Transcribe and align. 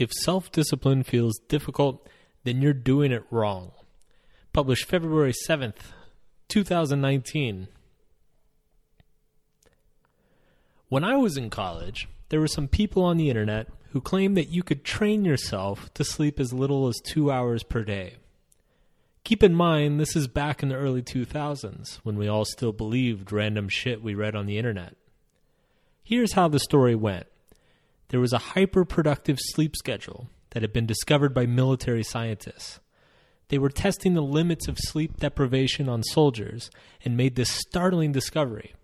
If 0.00 0.14
self 0.14 0.50
discipline 0.50 1.02
feels 1.02 1.38
difficult, 1.46 2.08
then 2.44 2.62
you're 2.62 2.72
doing 2.72 3.12
it 3.12 3.26
wrong. 3.30 3.72
Published 4.50 4.88
February 4.88 5.34
7th, 5.46 5.92
2019. 6.48 7.68
When 10.88 11.04
I 11.04 11.16
was 11.16 11.36
in 11.36 11.50
college, 11.50 12.08
there 12.30 12.40
were 12.40 12.48
some 12.48 12.66
people 12.66 13.04
on 13.04 13.18
the 13.18 13.28
internet 13.28 13.68
who 13.90 14.00
claimed 14.00 14.38
that 14.38 14.48
you 14.48 14.62
could 14.62 14.84
train 14.84 15.26
yourself 15.26 15.92
to 15.92 16.02
sleep 16.02 16.40
as 16.40 16.54
little 16.54 16.88
as 16.88 16.98
two 17.04 17.30
hours 17.30 17.62
per 17.62 17.84
day. 17.84 18.14
Keep 19.22 19.42
in 19.42 19.54
mind, 19.54 20.00
this 20.00 20.16
is 20.16 20.28
back 20.28 20.62
in 20.62 20.70
the 20.70 20.76
early 20.76 21.02
2000s 21.02 21.96
when 22.04 22.16
we 22.16 22.26
all 22.26 22.46
still 22.46 22.72
believed 22.72 23.32
random 23.32 23.68
shit 23.68 24.02
we 24.02 24.14
read 24.14 24.34
on 24.34 24.46
the 24.46 24.56
internet. 24.56 24.96
Here's 26.02 26.32
how 26.32 26.48
the 26.48 26.58
story 26.58 26.94
went 26.94 27.26
there 28.10 28.20
was 28.20 28.32
a 28.32 28.38
hyperproductive 28.38 29.38
sleep 29.40 29.76
schedule 29.76 30.28
that 30.50 30.62
had 30.62 30.72
been 30.72 30.86
discovered 30.86 31.32
by 31.32 31.46
military 31.46 32.02
scientists. 32.02 32.80
They 33.48 33.58
were 33.58 33.70
testing 33.70 34.14
the 34.14 34.20
limits 34.20 34.68
of 34.68 34.78
sleep 34.78 35.16
deprivation 35.18 35.88
on 35.88 36.02
soldiers 36.02 36.70
and 37.04 37.16
made 37.16 37.36
this 37.36 37.50
startling 37.50 38.12
discovery. 38.12 38.74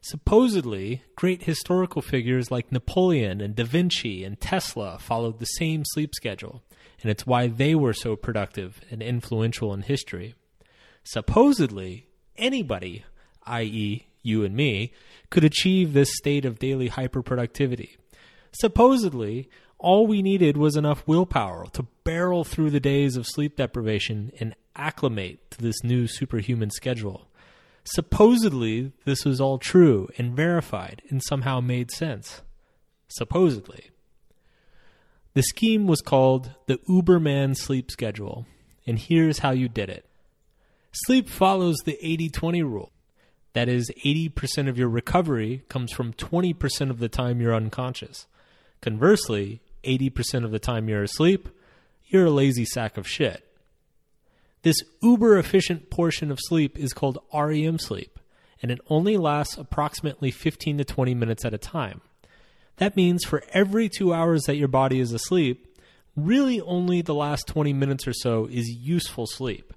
Supposedly, 0.00 1.02
great 1.14 1.42
historical 1.42 2.00
figures 2.00 2.50
like 2.50 2.72
Napoleon 2.72 3.40
and 3.40 3.54
Da 3.54 3.64
Vinci 3.64 4.24
and 4.24 4.40
Tesla 4.40 4.98
followed 4.98 5.38
the 5.38 5.44
same 5.44 5.84
sleep 5.84 6.14
schedule, 6.14 6.62
and 7.02 7.10
it's 7.10 7.26
why 7.26 7.48
they 7.48 7.74
were 7.74 7.92
so 7.92 8.16
productive 8.16 8.80
and 8.90 9.02
influential 9.02 9.74
in 9.74 9.82
history. 9.82 10.34
Supposedly, 11.02 12.06
anybody, 12.36 13.04
i.e., 13.44 14.06
you 14.22 14.44
and 14.44 14.54
me, 14.54 14.92
could 15.28 15.44
achieve 15.44 15.92
this 15.92 16.16
state 16.16 16.44
of 16.44 16.58
daily 16.58 16.88
hyperproductivity. 16.88 17.96
Supposedly, 18.52 19.48
all 19.78 20.06
we 20.06 20.22
needed 20.22 20.56
was 20.56 20.76
enough 20.76 21.06
willpower 21.06 21.66
to 21.72 21.86
barrel 22.04 22.44
through 22.44 22.70
the 22.70 22.80
days 22.80 23.16
of 23.16 23.26
sleep 23.26 23.56
deprivation 23.56 24.32
and 24.38 24.54
acclimate 24.76 25.50
to 25.52 25.58
this 25.58 25.82
new 25.82 26.06
superhuman 26.06 26.70
schedule. 26.70 27.28
Supposedly, 27.84 28.92
this 29.04 29.24
was 29.24 29.40
all 29.40 29.58
true 29.58 30.08
and 30.18 30.34
verified 30.36 31.02
and 31.08 31.22
somehow 31.22 31.60
made 31.60 31.90
sense. 31.90 32.42
Supposedly. 33.08 33.90
The 35.34 35.42
scheme 35.42 35.86
was 35.86 36.00
called 36.00 36.54
the 36.66 36.78
Uberman 36.88 37.56
sleep 37.56 37.90
schedule, 37.90 38.46
and 38.86 38.98
here's 38.98 39.38
how 39.38 39.52
you 39.52 39.68
did 39.68 39.88
it. 39.88 40.04
Sleep 40.92 41.28
follows 41.28 41.76
the 41.84 41.98
80 42.04 42.30
20 42.30 42.62
rule. 42.62 42.92
That 43.52 43.68
is, 43.68 43.90
80% 44.04 44.68
of 44.68 44.78
your 44.78 44.88
recovery 44.88 45.64
comes 45.68 45.92
from 45.92 46.12
20% 46.12 46.90
of 46.90 46.98
the 47.00 47.08
time 47.08 47.40
you're 47.40 47.54
unconscious. 47.54 48.26
Conversely, 48.80 49.60
80% 49.84 50.44
of 50.44 50.52
the 50.52 50.58
time 50.58 50.88
you're 50.88 51.02
asleep, 51.02 51.48
you're 52.06 52.26
a 52.26 52.30
lazy 52.30 52.64
sack 52.64 52.96
of 52.96 53.06
shit. 53.06 53.44
This 54.62 54.82
uber 55.02 55.38
efficient 55.38 55.90
portion 55.90 56.30
of 56.30 56.38
sleep 56.40 56.78
is 56.78 56.92
called 56.92 57.18
REM 57.32 57.78
sleep, 57.78 58.18
and 58.62 58.70
it 58.70 58.80
only 58.88 59.16
lasts 59.16 59.56
approximately 59.56 60.30
15 60.30 60.78
to 60.78 60.84
20 60.84 61.14
minutes 61.14 61.44
at 61.44 61.54
a 61.54 61.58
time. 61.58 62.00
That 62.76 62.96
means 62.96 63.24
for 63.24 63.42
every 63.52 63.88
two 63.88 64.14
hours 64.14 64.44
that 64.44 64.56
your 64.56 64.68
body 64.68 65.00
is 65.00 65.12
asleep, 65.12 65.78
really 66.16 66.60
only 66.62 67.02
the 67.02 67.14
last 67.14 67.46
20 67.46 67.72
minutes 67.74 68.06
or 68.08 68.14
so 68.14 68.46
is 68.46 68.68
useful 68.68 69.26
sleep. 69.26 69.74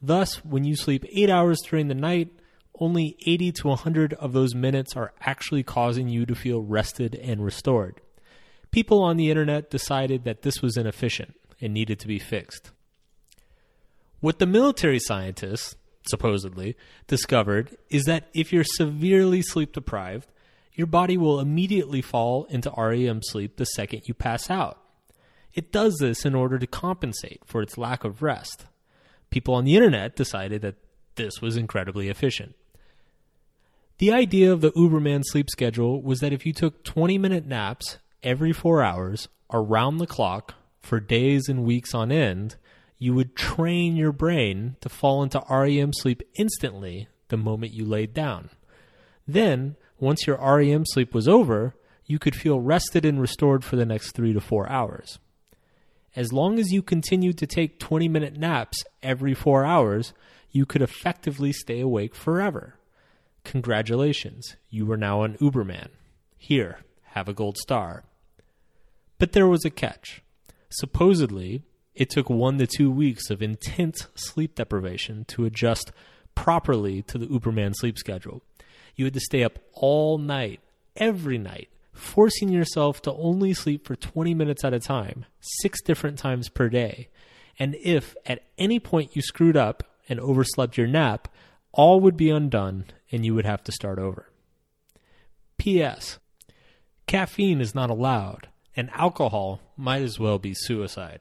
Thus, 0.00 0.44
when 0.44 0.64
you 0.64 0.76
sleep 0.76 1.04
8 1.12 1.30
hours 1.30 1.60
during 1.68 1.88
the 1.88 1.94
night, 1.94 2.28
only 2.78 3.16
80 3.26 3.52
to 3.52 3.68
100 3.68 4.14
of 4.14 4.32
those 4.32 4.54
minutes 4.54 4.94
are 4.94 5.12
actually 5.20 5.62
causing 5.62 6.08
you 6.08 6.26
to 6.26 6.34
feel 6.34 6.60
rested 6.60 7.14
and 7.16 7.44
restored 7.44 8.00
people 8.76 9.02
on 9.02 9.16
the 9.16 9.30
internet 9.30 9.70
decided 9.70 10.24
that 10.24 10.42
this 10.42 10.60
was 10.60 10.76
inefficient 10.76 11.34
and 11.62 11.72
needed 11.72 11.98
to 11.98 12.06
be 12.06 12.18
fixed. 12.18 12.72
What 14.20 14.38
the 14.38 14.44
military 14.44 14.98
scientists, 14.98 15.76
supposedly, 16.06 16.76
discovered 17.06 17.74
is 17.88 18.04
that 18.04 18.28
if 18.34 18.52
you're 18.52 18.64
severely 18.64 19.40
sleep 19.40 19.72
deprived, 19.72 20.30
your 20.74 20.86
body 20.86 21.16
will 21.16 21.40
immediately 21.40 22.02
fall 22.02 22.44
into 22.50 22.70
REM 22.76 23.22
sleep 23.22 23.56
the 23.56 23.64
second 23.64 24.02
you 24.04 24.12
pass 24.12 24.50
out. 24.50 24.78
It 25.54 25.72
does 25.72 25.96
this 25.98 26.26
in 26.26 26.34
order 26.34 26.58
to 26.58 26.66
compensate 26.66 27.40
for 27.46 27.62
its 27.62 27.78
lack 27.78 28.04
of 28.04 28.20
rest. 28.20 28.66
People 29.30 29.54
on 29.54 29.64
the 29.64 29.76
internet 29.76 30.16
decided 30.16 30.60
that 30.60 30.76
this 31.14 31.40
was 31.40 31.56
incredibly 31.56 32.10
efficient. 32.10 32.54
The 33.96 34.12
idea 34.12 34.52
of 34.52 34.60
the 34.60 34.72
Uberman 34.72 35.22
sleep 35.24 35.48
schedule 35.48 36.02
was 36.02 36.20
that 36.20 36.34
if 36.34 36.44
you 36.44 36.52
took 36.52 36.84
20 36.84 37.16
minute 37.16 37.46
naps 37.46 37.96
every 38.26 38.52
four 38.52 38.82
hours, 38.82 39.28
around 39.52 39.98
the 39.98 40.06
clock, 40.06 40.54
for 40.80 40.98
days 40.98 41.48
and 41.48 41.64
weeks 41.64 41.94
on 41.94 42.10
end, 42.10 42.56
you 42.98 43.14
would 43.14 43.36
train 43.36 43.96
your 43.96 44.12
brain 44.12 44.76
to 44.80 44.88
fall 44.88 45.22
into 45.22 45.42
REM 45.48 45.92
sleep 45.92 46.22
instantly 46.38 47.08
the 47.28 47.36
moment 47.36 47.72
you 47.72 47.84
laid 47.84 48.12
down. 48.12 48.50
Then, 49.28 49.76
once 49.98 50.26
your 50.26 50.38
REM 50.38 50.84
sleep 50.86 51.14
was 51.14 51.28
over, 51.28 51.74
you 52.04 52.18
could 52.18 52.34
feel 52.34 52.60
rested 52.60 53.04
and 53.04 53.20
restored 53.20 53.64
for 53.64 53.76
the 53.76 53.86
next 53.86 54.12
three 54.12 54.32
to 54.32 54.40
four 54.40 54.68
hours. 54.68 55.18
As 56.16 56.32
long 56.32 56.58
as 56.58 56.72
you 56.72 56.82
continued 56.82 57.38
to 57.38 57.46
take 57.46 57.78
20 57.78 58.08
minute 58.08 58.36
naps 58.36 58.82
every 59.02 59.34
four 59.34 59.64
hours, 59.64 60.12
you 60.50 60.66
could 60.66 60.82
effectively 60.82 61.52
stay 61.52 61.80
awake 61.80 62.14
forever. 62.14 62.74
Congratulations, 63.44 64.56
you 64.68 64.90
are 64.90 64.96
now 64.96 65.22
an 65.22 65.36
Uberman. 65.38 65.90
Here, 66.38 66.78
have 67.10 67.28
a 67.28 67.34
gold 67.34 67.56
star. 67.58 68.04
But 69.18 69.32
there 69.32 69.46
was 69.46 69.64
a 69.64 69.70
catch. 69.70 70.22
Supposedly, 70.68 71.62
it 71.94 72.10
took 72.10 72.28
one 72.28 72.58
to 72.58 72.66
two 72.66 72.90
weeks 72.90 73.30
of 73.30 73.40
intense 73.40 74.06
sleep 74.14 74.54
deprivation 74.54 75.24
to 75.26 75.46
adjust 75.46 75.92
properly 76.34 77.02
to 77.02 77.16
the 77.18 77.26
Uberman 77.26 77.74
sleep 77.74 77.98
schedule. 77.98 78.42
You 78.94 79.06
had 79.06 79.14
to 79.14 79.20
stay 79.20 79.42
up 79.42 79.58
all 79.72 80.18
night, 80.18 80.60
every 80.96 81.38
night, 81.38 81.68
forcing 81.92 82.50
yourself 82.50 83.00
to 83.02 83.12
only 83.14 83.54
sleep 83.54 83.86
for 83.86 83.96
20 83.96 84.34
minutes 84.34 84.64
at 84.64 84.74
a 84.74 84.80
time, 84.80 85.24
six 85.40 85.80
different 85.82 86.18
times 86.18 86.48
per 86.50 86.68
day. 86.68 87.08
And 87.58 87.74
if 87.76 88.14
at 88.26 88.42
any 88.58 88.78
point 88.78 89.16
you 89.16 89.22
screwed 89.22 89.56
up 89.56 89.82
and 90.08 90.20
overslept 90.20 90.76
your 90.76 90.86
nap, 90.86 91.28
all 91.72 92.00
would 92.00 92.16
be 92.16 92.30
undone 92.30 92.84
and 93.10 93.24
you 93.24 93.34
would 93.34 93.46
have 93.46 93.64
to 93.64 93.72
start 93.72 93.98
over. 93.98 94.30
P.S. 95.56 96.18
Caffeine 97.06 97.62
is 97.62 97.74
not 97.74 97.88
allowed 97.88 98.48
and 98.76 98.90
alcohol 98.92 99.60
might 99.76 100.02
as 100.02 100.18
well 100.18 100.38
be 100.38 100.54
suicide. 100.54 101.20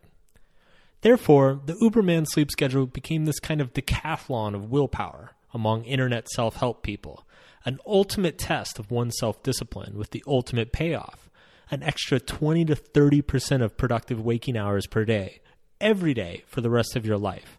Therefore, 1.01 1.61
the 1.65 1.73
Uberman 1.73 2.25
sleep 2.27 2.51
schedule 2.51 2.85
became 2.85 3.25
this 3.25 3.39
kind 3.39 3.61
of 3.61 3.73
decathlon 3.73 4.55
of 4.55 4.69
willpower 4.69 5.31
among 5.53 5.85
internet 5.85 6.27
self 6.29 6.57
help 6.57 6.83
people, 6.83 7.25
an 7.63 7.79
ultimate 7.85 8.37
test 8.37 8.79
of 8.79 8.91
one's 8.91 9.17
self 9.19 9.41
discipline 9.43 9.97
with 9.97 10.11
the 10.11 10.23
ultimate 10.27 10.71
payoff 10.71 11.25
an 11.71 11.83
extra 11.83 12.19
20 12.19 12.65
to 12.65 12.75
30% 12.75 13.63
of 13.63 13.77
productive 13.77 14.21
waking 14.21 14.57
hours 14.57 14.87
per 14.87 15.05
day, 15.05 15.41
every 15.81 16.13
day 16.13 16.43
for 16.47 16.61
the 16.61 16.69
rest 16.69 16.95
of 16.95 17.05
your 17.05 17.17
life. 17.17 17.57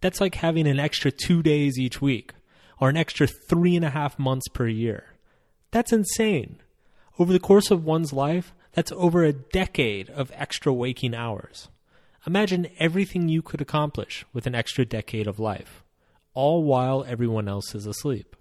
That's 0.00 0.20
like 0.20 0.36
having 0.36 0.66
an 0.66 0.78
extra 0.78 1.10
two 1.10 1.42
days 1.42 1.78
each 1.78 2.00
week, 2.00 2.32
or 2.78 2.88
an 2.88 2.96
extra 2.96 3.26
three 3.26 3.74
and 3.74 3.84
a 3.84 3.90
half 3.90 4.18
months 4.18 4.48
per 4.48 4.68
year. 4.68 5.14
That's 5.70 5.92
insane. 5.92 6.60
Over 7.18 7.32
the 7.32 7.40
course 7.40 7.70
of 7.70 7.84
one's 7.84 8.12
life, 8.12 8.54
that's 8.76 8.92
over 8.92 9.24
a 9.24 9.32
decade 9.32 10.10
of 10.10 10.30
extra 10.34 10.70
waking 10.70 11.14
hours. 11.14 11.70
Imagine 12.26 12.68
everything 12.78 13.26
you 13.26 13.40
could 13.40 13.62
accomplish 13.62 14.26
with 14.34 14.46
an 14.46 14.54
extra 14.54 14.84
decade 14.84 15.26
of 15.26 15.40
life, 15.40 15.82
all 16.34 16.62
while 16.62 17.02
everyone 17.08 17.48
else 17.48 17.74
is 17.74 17.86
asleep. 17.86 18.36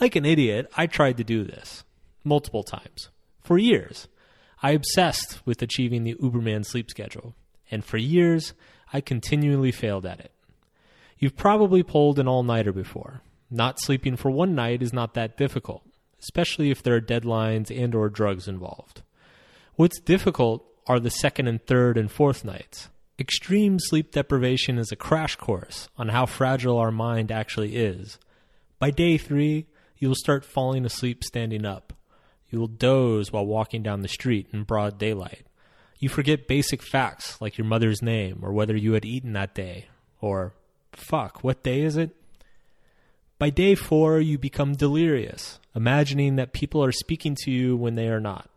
Like 0.00 0.16
an 0.16 0.24
idiot, 0.24 0.70
I 0.74 0.86
tried 0.86 1.18
to 1.18 1.24
do 1.24 1.44
this 1.44 1.84
multiple 2.24 2.62
times. 2.62 3.10
For 3.42 3.58
years, 3.58 4.08
I 4.62 4.70
obsessed 4.70 5.44
with 5.44 5.60
achieving 5.60 6.04
the 6.04 6.14
Uberman 6.14 6.64
sleep 6.64 6.88
schedule, 6.88 7.34
and 7.70 7.84
for 7.84 7.98
years, 7.98 8.54
I 8.90 9.02
continually 9.02 9.70
failed 9.70 10.06
at 10.06 10.20
it. 10.20 10.32
You've 11.18 11.36
probably 11.36 11.82
pulled 11.82 12.18
an 12.18 12.26
all 12.26 12.42
nighter 12.42 12.72
before. 12.72 13.20
Not 13.50 13.82
sleeping 13.82 14.16
for 14.16 14.30
one 14.30 14.54
night 14.54 14.80
is 14.80 14.94
not 14.94 15.12
that 15.12 15.36
difficult 15.36 15.82
especially 16.24 16.70
if 16.70 16.82
there 16.82 16.96
are 16.96 17.02
deadlines 17.02 17.70
and 17.70 17.94
or 17.94 18.08
drugs 18.08 18.48
involved. 18.48 19.02
What's 19.76 19.98
difficult 19.98 20.64
are 20.86 21.00
the 21.00 21.10
second 21.10 21.48
and 21.48 21.60
third 21.60 21.98
and 21.98 22.08
fourth 22.08 22.44
nights. 22.44 22.90
Extreme 23.18 23.80
sleep 23.80 24.12
deprivation 24.12 24.78
is 24.78 24.92
a 24.92 24.96
crash 24.96 25.34
course 25.34 25.88
on 25.98 26.10
how 26.10 26.26
fragile 26.26 26.78
our 26.78 26.92
mind 26.92 27.32
actually 27.32 27.74
is. 27.74 28.20
By 28.78 28.92
day 28.92 29.18
3, 29.18 29.66
you 29.98 30.06
will 30.06 30.14
start 30.14 30.44
falling 30.44 30.84
asleep 30.84 31.24
standing 31.24 31.66
up. 31.66 31.92
You 32.50 32.60
will 32.60 32.68
doze 32.68 33.32
while 33.32 33.46
walking 33.46 33.82
down 33.82 34.02
the 34.02 34.08
street 34.08 34.46
in 34.52 34.62
broad 34.62 34.96
daylight. 34.96 35.44
You 35.98 36.08
forget 36.08 36.46
basic 36.46 36.80
facts 36.80 37.40
like 37.40 37.58
your 37.58 37.66
mother's 37.66 38.00
name 38.00 38.40
or 38.42 38.52
whether 38.52 38.76
you 38.76 38.92
had 38.92 39.04
eaten 39.04 39.32
that 39.32 39.56
day. 39.56 39.86
Or, 40.20 40.54
fuck, 40.92 41.42
what 41.42 41.64
day 41.64 41.80
is 41.80 41.96
it? 41.96 42.14
By 43.40 43.50
day 43.50 43.74
four, 43.74 44.20
you 44.20 44.38
become 44.38 44.76
delirious, 44.76 45.58
imagining 45.74 46.36
that 46.36 46.52
people 46.52 46.84
are 46.84 46.92
speaking 46.92 47.34
to 47.40 47.50
you 47.50 47.76
when 47.76 47.96
they 47.96 48.06
are 48.06 48.20
not. 48.20 48.48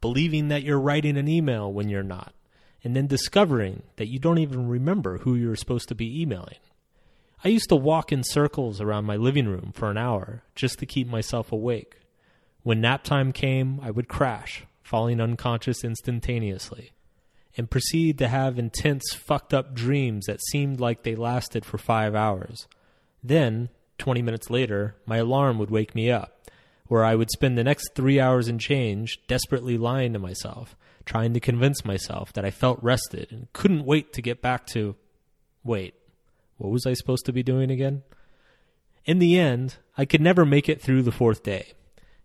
Believing 0.00 0.48
that 0.48 0.62
you're 0.62 0.80
writing 0.80 1.16
an 1.16 1.28
email 1.28 1.72
when 1.72 1.88
you're 1.88 2.02
not, 2.02 2.34
and 2.82 2.96
then 2.96 3.06
discovering 3.06 3.82
that 3.96 4.08
you 4.08 4.18
don't 4.18 4.38
even 4.38 4.68
remember 4.68 5.18
who 5.18 5.34
you're 5.34 5.56
supposed 5.56 5.88
to 5.88 5.94
be 5.94 6.20
emailing. 6.20 6.56
I 7.42 7.48
used 7.48 7.68
to 7.70 7.76
walk 7.76 8.12
in 8.12 8.22
circles 8.22 8.80
around 8.80 9.06
my 9.06 9.16
living 9.16 9.48
room 9.48 9.72
for 9.74 9.90
an 9.90 9.96
hour 9.96 10.42
just 10.54 10.78
to 10.78 10.86
keep 10.86 11.08
myself 11.08 11.52
awake. 11.52 11.96
When 12.62 12.82
nap 12.82 13.02
time 13.02 13.32
came, 13.32 13.80
I 13.82 13.90
would 13.90 14.08
crash, 14.08 14.64
falling 14.82 15.20
unconscious 15.20 15.82
instantaneously, 15.82 16.92
and 17.56 17.70
proceed 17.70 18.18
to 18.18 18.28
have 18.28 18.58
intense, 18.58 19.14
fucked 19.14 19.54
up 19.54 19.74
dreams 19.74 20.26
that 20.26 20.44
seemed 20.50 20.80
like 20.80 21.02
they 21.02 21.14
lasted 21.14 21.64
for 21.64 21.78
five 21.78 22.14
hours. 22.14 22.68
Then, 23.22 23.70
20 23.96 24.20
minutes 24.20 24.50
later, 24.50 24.96
my 25.06 25.16
alarm 25.16 25.58
would 25.58 25.70
wake 25.70 25.94
me 25.94 26.10
up, 26.10 26.39
where 26.90 27.04
I 27.04 27.14
would 27.14 27.30
spend 27.30 27.56
the 27.56 27.62
next 27.62 27.94
three 27.94 28.18
hours 28.18 28.48
and 28.48 28.60
change 28.60 29.20
desperately 29.28 29.78
lying 29.78 30.12
to 30.12 30.18
myself, 30.18 30.74
trying 31.04 31.32
to 31.34 31.38
convince 31.38 31.84
myself 31.84 32.32
that 32.32 32.44
I 32.44 32.50
felt 32.50 32.82
rested 32.82 33.30
and 33.30 33.46
couldn't 33.52 33.84
wait 33.84 34.12
to 34.14 34.20
get 34.20 34.42
back 34.42 34.66
to. 34.72 34.96
Wait, 35.62 35.94
what 36.56 36.72
was 36.72 36.86
I 36.86 36.94
supposed 36.94 37.26
to 37.26 37.32
be 37.32 37.44
doing 37.44 37.70
again? 37.70 38.02
In 39.04 39.20
the 39.20 39.38
end, 39.38 39.76
I 39.96 40.04
could 40.04 40.20
never 40.20 40.44
make 40.44 40.68
it 40.68 40.82
through 40.82 41.02
the 41.02 41.12
fourth 41.12 41.44
day. 41.44 41.74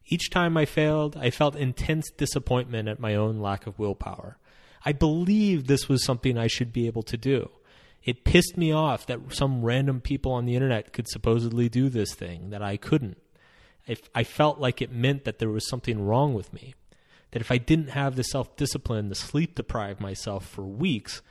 Each 0.07 0.31
time 0.31 0.57
I 0.57 0.65
failed, 0.65 1.15
I 1.15 1.29
felt 1.29 1.55
intense 1.55 2.09
disappointment 2.17 2.89
at 2.89 2.99
my 2.99 3.13
own 3.13 3.37
lack 3.37 3.67
of 3.67 3.77
willpower. 3.77 4.39
I 4.83 4.93
believed 4.93 5.67
this 5.67 5.87
was 5.87 6.03
something 6.03 6.39
I 6.39 6.47
should 6.47 6.73
be 6.73 6.87
able 6.87 7.03
to 7.03 7.17
do. 7.17 7.51
It 8.03 8.23
pissed 8.23 8.57
me 8.57 8.71
off 8.71 9.05
that 9.05 9.31
some 9.31 9.63
random 9.63 10.01
people 10.01 10.31
on 10.31 10.45
the 10.45 10.55
internet 10.55 10.91
could 10.91 11.07
supposedly 11.07 11.69
do 11.69 11.87
this 11.87 12.15
thing 12.15 12.49
that 12.49 12.63
I 12.63 12.77
couldn't. 12.77 13.19
If 13.87 14.09
I 14.15 14.23
felt 14.23 14.59
like 14.59 14.81
it 14.81 14.91
meant 14.91 15.25
that 15.25 15.39
there 15.39 15.49
was 15.49 15.69
something 15.69 16.03
wrong 16.03 16.33
with 16.33 16.53
me. 16.53 16.73
That 17.31 17.41
if 17.41 17.51
I 17.51 17.57
didn't 17.57 17.89
have 17.89 18.15
the 18.15 18.23
self 18.23 18.55
discipline 18.55 19.09
to 19.09 19.15
sleep 19.15 19.55
deprive 19.55 19.99
myself 19.99 20.45
for 20.47 20.63
weeks, 20.63 21.21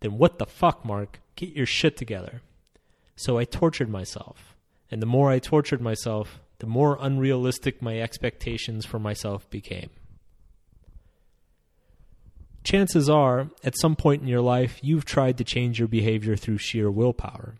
then 0.00 0.18
what 0.18 0.38
the 0.38 0.46
fuck, 0.46 0.84
Mark? 0.84 1.20
Get 1.36 1.50
your 1.50 1.66
shit 1.66 1.96
together. 1.96 2.42
So 3.16 3.38
I 3.38 3.44
tortured 3.44 3.88
myself. 3.88 4.54
And 4.90 5.00
the 5.00 5.06
more 5.06 5.30
I 5.30 5.38
tortured 5.38 5.80
myself, 5.80 6.40
the 6.58 6.66
more 6.66 6.98
unrealistic 7.00 7.82
my 7.82 7.98
expectations 7.98 8.84
for 8.84 8.98
myself 8.98 9.48
became. 9.50 9.90
Chances 12.62 13.10
are, 13.10 13.50
at 13.62 13.78
some 13.78 13.94
point 13.94 14.22
in 14.22 14.28
your 14.28 14.40
life, 14.40 14.78
you've 14.82 15.04
tried 15.04 15.36
to 15.38 15.44
change 15.44 15.78
your 15.78 15.88
behavior 15.88 16.36
through 16.36 16.58
sheer 16.58 16.90
willpower. 16.90 17.56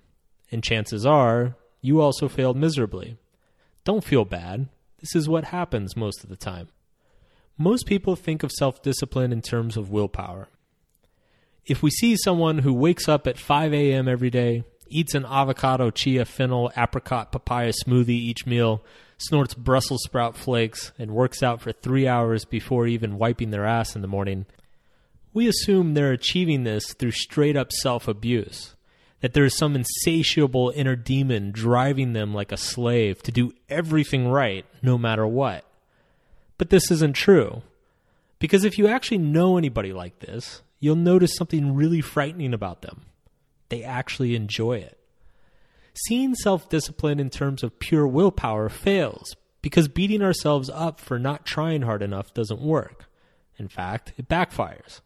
And 0.51 0.62
chances 0.62 1.05
are, 1.05 1.56
you 1.83 2.01
also 2.01 2.29
failed 2.29 2.56
miserably. 2.56 3.19
Don't 3.85 4.05
feel 4.05 4.25
bad. 4.25 4.69
This 5.01 5.15
is 5.15 5.29
what 5.29 5.45
happens 5.45 5.97
most 5.97 6.25
of 6.25 6.31
the 6.31 6.37
time. 6.37 6.69
Most 7.59 7.87
people 7.87 8.17
think 8.17 8.43
of 8.43 8.51
self 8.51 8.83
discipline 8.83 9.33
in 9.33 9.43
terms 9.43 9.77
of 9.77 9.91
willpower. 9.91 10.49
If 11.67 11.83
we 11.83 11.91
see 11.91 12.17
someone 12.17 12.59
who 12.59 12.73
wakes 12.73 13.09
up 13.09 13.27
at 13.27 13.39
5 13.39 13.73
a.m. 13.73 14.09
every 14.09 14.31
day, 14.31 14.65
eats 14.89 15.15
an 15.15 15.25
avocado, 15.25 15.91
chia, 15.91 16.25
fennel, 16.25 16.71
apricot, 16.77 17.33
papaya 17.33 17.73
smoothie 17.73 18.11
each 18.11 18.47
meal, 18.47 18.83
snorts 19.19 19.55
Brussels 19.55 20.03
sprout 20.05 20.37
flakes, 20.37 20.93
and 20.99 21.13
works 21.13 21.43
out 21.43 21.61
for 21.61 21.73
three 21.73 22.07
hours 22.07 22.45
before 22.45 22.87
even 22.87 23.19
wiping 23.19 23.51
their 23.51 23.65
ass 23.65 23.95
in 23.95 24.03
the 24.03 24.09
morning, 24.09 24.47
we 25.33 25.49
assume 25.49 25.95
they're 25.95 26.13
achieving 26.13 26.65
this 26.65 26.93
through 26.95 27.11
straight 27.11 27.57
up 27.57 27.73
self 27.73 28.09
abuse. 28.09 28.74
That 29.25 29.32
there 29.32 29.47
is 29.47 29.56
some 29.56 29.75
insatiable 29.75 30.71
inner 30.76 30.97
demon 30.97 31.50
driving 31.50 32.12
them 32.12 32.35
like 32.35 32.53
a 32.53 32.59
slave 32.59 33.23
to 33.23 33.32
do 33.32 33.55
everything 33.71 34.29
right, 34.29 34.67
no 34.82 34.99
matter 34.99 35.26
what. 35.26 35.65
But 36.59 36.69
this 36.69 36.91
isn't 36.91 37.15
true. 37.15 37.62
Because 38.38 38.65
if 38.65 38.76
you 38.76 38.87
actually 38.87 39.17
know 39.17 39.56
anybody 39.56 39.94
like 39.94 40.19
this, 40.19 40.61
you'll 40.79 40.97
notice 40.97 41.35
something 41.37 41.75
really 41.75 42.03
frightening 42.03 42.53
about 42.53 42.82
them 42.82 43.06
they 43.71 43.82
actually 43.82 44.35
enjoy 44.35 44.75
it. 44.75 44.99
Seeing 45.94 46.35
self 46.35 46.69
discipline 46.69 47.19
in 47.19 47.31
terms 47.31 47.62
of 47.62 47.79
pure 47.79 48.06
willpower 48.06 48.69
fails 48.69 49.35
because 49.62 49.88
beating 49.88 50.20
ourselves 50.20 50.69
up 50.69 51.00
for 51.00 51.19
not 51.19 51.47
trying 51.47 51.81
hard 51.81 52.03
enough 52.03 52.35
doesn't 52.35 52.61
work. 52.61 53.06
In 53.56 53.69
fact, 53.69 54.12
it 54.19 54.29
backfires. 54.29 55.00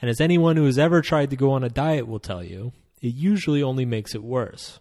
And 0.00 0.08
as 0.08 0.20
anyone 0.20 0.56
who 0.56 0.66
has 0.66 0.78
ever 0.78 1.02
tried 1.02 1.30
to 1.30 1.36
go 1.36 1.50
on 1.50 1.64
a 1.64 1.68
diet 1.68 2.06
will 2.06 2.20
tell 2.20 2.44
you, 2.44 2.72
it 3.00 3.14
usually 3.14 3.62
only 3.62 3.84
makes 3.84 4.14
it 4.14 4.22
worse. 4.22 4.80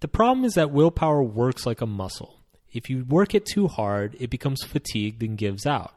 The 0.00 0.08
problem 0.08 0.44
is 0.44 0.54
that 0.54 0.70
willpower 0.70 1.22
works 1.22 1.66
like 1.66 1.80
a 1.80 1.86
muscle. 1.86 2.40
If 2.72 2.88
you 2.88 3.04
work 3.04 3.34
it 3.34 3.46
too 3.46 3.68
hard, 3.68 4.16
it 4.18 4.30
becomes 4.30 4.62
fatigued 4.62 5.22
and 5.22 5.38
gives 5.38 5.66
out. 5.66 5.94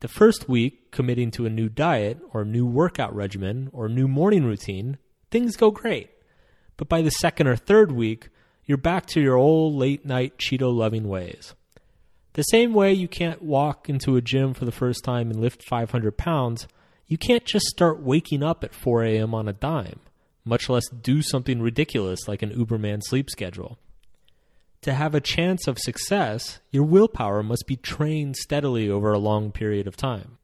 The 0.00 0.08
first 0.08 0.48
week, 0.48 0.90
committing 0.90 1.30
to 1.32 1.46
a 1.46 1.50
new 1.50 1.68
diet 1.68 2.18
or 2.32 2.44
new 2.44 2.66
workout 2.66 3.14
regimen 3.14 3.70
or 3.72 3.88
new 3.88 4.08
morning 4.08 4.44
routine 4.44 4.98
things 5.30 5.56
go 5.56 5.70
great. 5.70 6.10
But 6.76 6.88
by 6.88 7.02
the 7.02 7.10
second 7.10 7.46
or 7.46 7.56
third 7.56 7.92
week, 7.92 8.28
you're 8.64 8.78
back 8.78 9.06
to 9.06 9.20
your 9.20 9.36
old 9.36 9.74
late 9.74 10.04
night 10.04 10.38
Cheeto 10.38 10.72
loving 10.72 11.08
ways. 11.08 11.54
The 12.34 12.42
same 12.42 12.72
way 12.72 12.92
you 12.92 13.08
can't 13.08 13.42
walk 13.42 13.88
into 13.88 14.16
a 14.16 14.20
gym 14.20 14.54
for 14.54 14.64
the 14.64 14.72
first 14.72 15.04
time 15.04 15.30
and 15.30 15.40
lift 15.40 15.62
500 15.62 16.16
pounds, 16.16 16.68
you 17.06 17.18
can't 17.18 17.44
just 17.44 17.66
start 17.66 18.00
waking 18.00 18.42
up 18.42 18.62
at 18.62 18.74
4 18.74 19.04
a.m. 19.04 19.34
on 19.34 19.48
a 19.48 19.52
dime, 19.52 19.98
much 20.44 20.68
less 20.68 20.88
do 20.88 21.22
something 21.22 21.60
ridiculous 21.60 22.28
like 22.28 22.42
an 22.42 22.50
Uberman 22.50 23.02
sleep 23.02 23.30
schedule. 23.30 23.78
To 24.82 24.94
have 24.94 25.14
a 25.14 25.20
chance 25.20 25.66
of 25.66 25.78
success, 25.78 26.60
your 26.70 26.84
willpower 26.84 27.42
must 27.42 27.66
be 27.66 27.76
trained 27.76 28.36
steadily 28.36 28.88
over 28.88 29.12
a 29.12 29.18
long 29.18 29.52
period 29.52 29.86
of 29.86 29.96
time. 29.96 30.38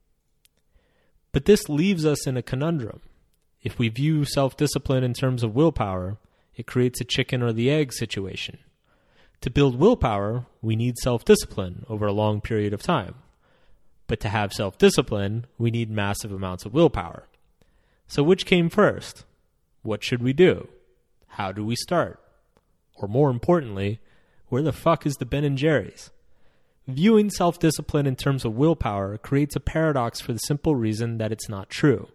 But 1.32 1.46
this 1.46 1.68
leaves 1.68 2.04
us 2.04 2.26
in 2.26 2.36
a 2.36 2.42
conundrum. 2.42 3.00
If 3.62 3.78
we 3.78 3.88
view 3.88 4.24
self 4.24 4.56
discipline 4.56 5.04
in 5.04 5.14
terms 5.14 5.42
of 5.42 5.54
willpower, 5.54 6.18
it 6.54 6.66
creates 6.66 7.00
a 7.00 7.04
chicken 7.04 7.42
or 7.42 7.52
the 7.52 7.70
egg 7.70 7.92
situation. 7.92 8.58
To 9.42 9.50
build 9.50 9.78
willpower, 9.78 10.46
we 10.62 10.76
need 10.76 10.96
self 10.98 11.24
discipline 11.24 11.84
over 11.88 12.06
a 12.06 12.12
long 12.12 12.40
period 12.40 12.72
of 12.72 12.82
time. 12.82 13.16
But 14.06 14.20
to 14.20 14.28
have 14.28 14.52
self 14.52 14.78
discipline, 14.78 15.46
we 15.58 15.70
need 15.70 15.90
massive 15.90 16.32
amounts 16.32 16.64
of 16.64 16.74
willpower. 16.74 17.26
So, 18.06 18.22
which 18.22 18.46
came 18.46 18.68
first? 18.68 19.24
What 19.86 20.02
should 20.02 20.20
we 20.20 20.32
do? 20.32 20.68
How 21.28 21.52
do 21.52 21.64
we 21.64 21.76
start? 21.76 22.20
Or 22.96 23.06
more 23.06 23.30
importantly, 23.30 24.00
where 24.48 24.62
the 24.62 24.72
fuck 24.72 25.06
is 25.06 25.14
the 25.14 25.24
Ben 25.24 25.44
and 25.44 25.56
Jerry's? 25.56 26.10
Viewing 26.88 27.30
self 27.30 27.60
discipline 27.60 28.04
in 28.04 28.16
terms 28.16 28.44
of 28.44 28.56
willpower 28.56 29.16
creates 29.16 29.54
a 29.54 29.60
paradox 29.60 30.20
for 30.20 30.32
the 30.32 30.40
simple 30.40 30.74
reason 30.74 31.18
that 31.18 31.30
it's 31.30 31.48
not 31.48 31.70
true. 31.70 32.08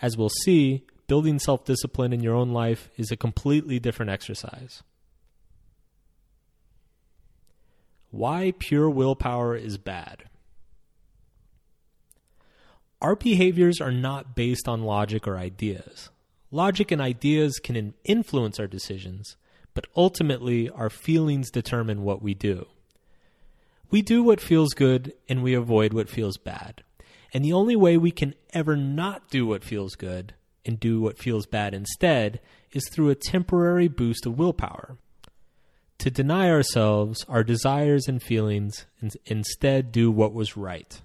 As 0.00 0.16
we'll 0.16 0.28
see, 0.28 0.84
building 1.08 1.40
self 1.40 1.64
discipline 1.64 2.12
in 2.12 2.22
your 2.22 2.36
own 2.36 2.52
life 2.52 2.88
is 2.96 3.10
a 3.10 3.16
completely 3.16 3.80
different 3.80 4.12
exercise. 4.12 4.84
Why 8.12 8.52
pure 8.56 8.88
willpower 8.88 9.56
is 9.56 9.76
bad. 9.76 10.24
Our 13.00 13.16
behaviors 13.16 13.80
are 13.80 13.90
not 13.90 14.36
based 14.36 14.68
on 14.68 14.82
logic 14.82 15.26
or 15.26 15.36
ideas. 15.36 16.10
Logic 16.54 16.92
and 16.92 17.00
ideas 17.00 17.58
can 17.58 17.94
influence 18.04 18.60
our 18.60 18.66
decisions, 18.66 19.36
but 19.72 19.86
ultimately 19.96 20.68
our 20.68 20.90
feelings 20.90 21.50
determine 21.50 22.02
what 22.02 22.20
we 22.20 22.34
do. 22.34 22.66
We 23.90 24.02
do 24.02 24.22
what 24.22 24.38
feels 24.38 24.74
good 24.74 25.14
and 25.30 25.42
we 25.42 25.54
avoid 25.54 25.94
what 25.94 26.10
feels 26.10 26.36
bad. 26.36 26.82
And 27.32 27.42
the 27.42 27.54
only 27.54 27.74
way 27.74 27.96
we 27.96 28.10
can 28.10 28.34
ever 28.52 28.76
not 28.76 29.30
do 29.30 29.46
what 29.46 29.64
feels 29.64 29.94
good 29.94 30.34
and 30.66 30.78
do 30.78 31.00
what 31.00 31.18
feels 31.18 31.46
bad 31.46 31.72
instead 31.72 32.38
is 32.70 32.86
through 32.90 33.08
a 33.08 33.14
temporary 33.14 33.88
boost 33.88 34.26
of 34.26 34.38
willpower. 34.38 34.98
To 36.00 36.10
deny 36.10 36.50
ourselves 36.50 37.24
our 37.30 37.42
desires 37.42 38.08
and 38.08 38.22
feelings 38.22 38.84
and 39.00 39.16
instead 39.24 39.90
do 39.90 40.10
what 40.10 40.34
was 40.34 40.54
right. 40.54 41.00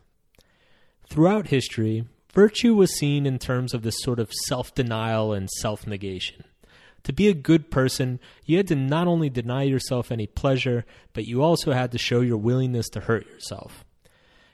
Throughout 1.10 1.48
history, 1.48 2.04
virtue 2.38 2.76
was 2.76 2.96
seen 2.96 3.26
in 3.26 3.40
terms 3.40 3.74
of 3.74 3.82
this 3.82 4.00
sort 4.02 4.20
of 4.20 4.32
self 4.46 4.72
denial 4.76 5.34
and 5.34 5.50
self 5.50 5.88
negation. 5.88 6.44
To 7.02 7.12
be 7.12 7.30
a 7.30 7.34
good 7.34 7.72
person, 7.72 8.20
you 8.46 8.58
had 8.58 8.68
to 8.68 8.76
not 8.76 9.08
only 9.08 9.28
deny 9.28 9.64
yourself 9.64 10.12
any 10.12 10.28
pleasure, 10.28 10.86
but 11.14 11.26
you 11.26 11.42
also 11.42 11.72
had 11.72 11.92
to 11.94 11.98
show 11.98 12.22
your 12.22 12.38
willingness 12.38 12.90
to 12.90 13.00
hurt 13.00 13.26
yourself. 13.26 13.84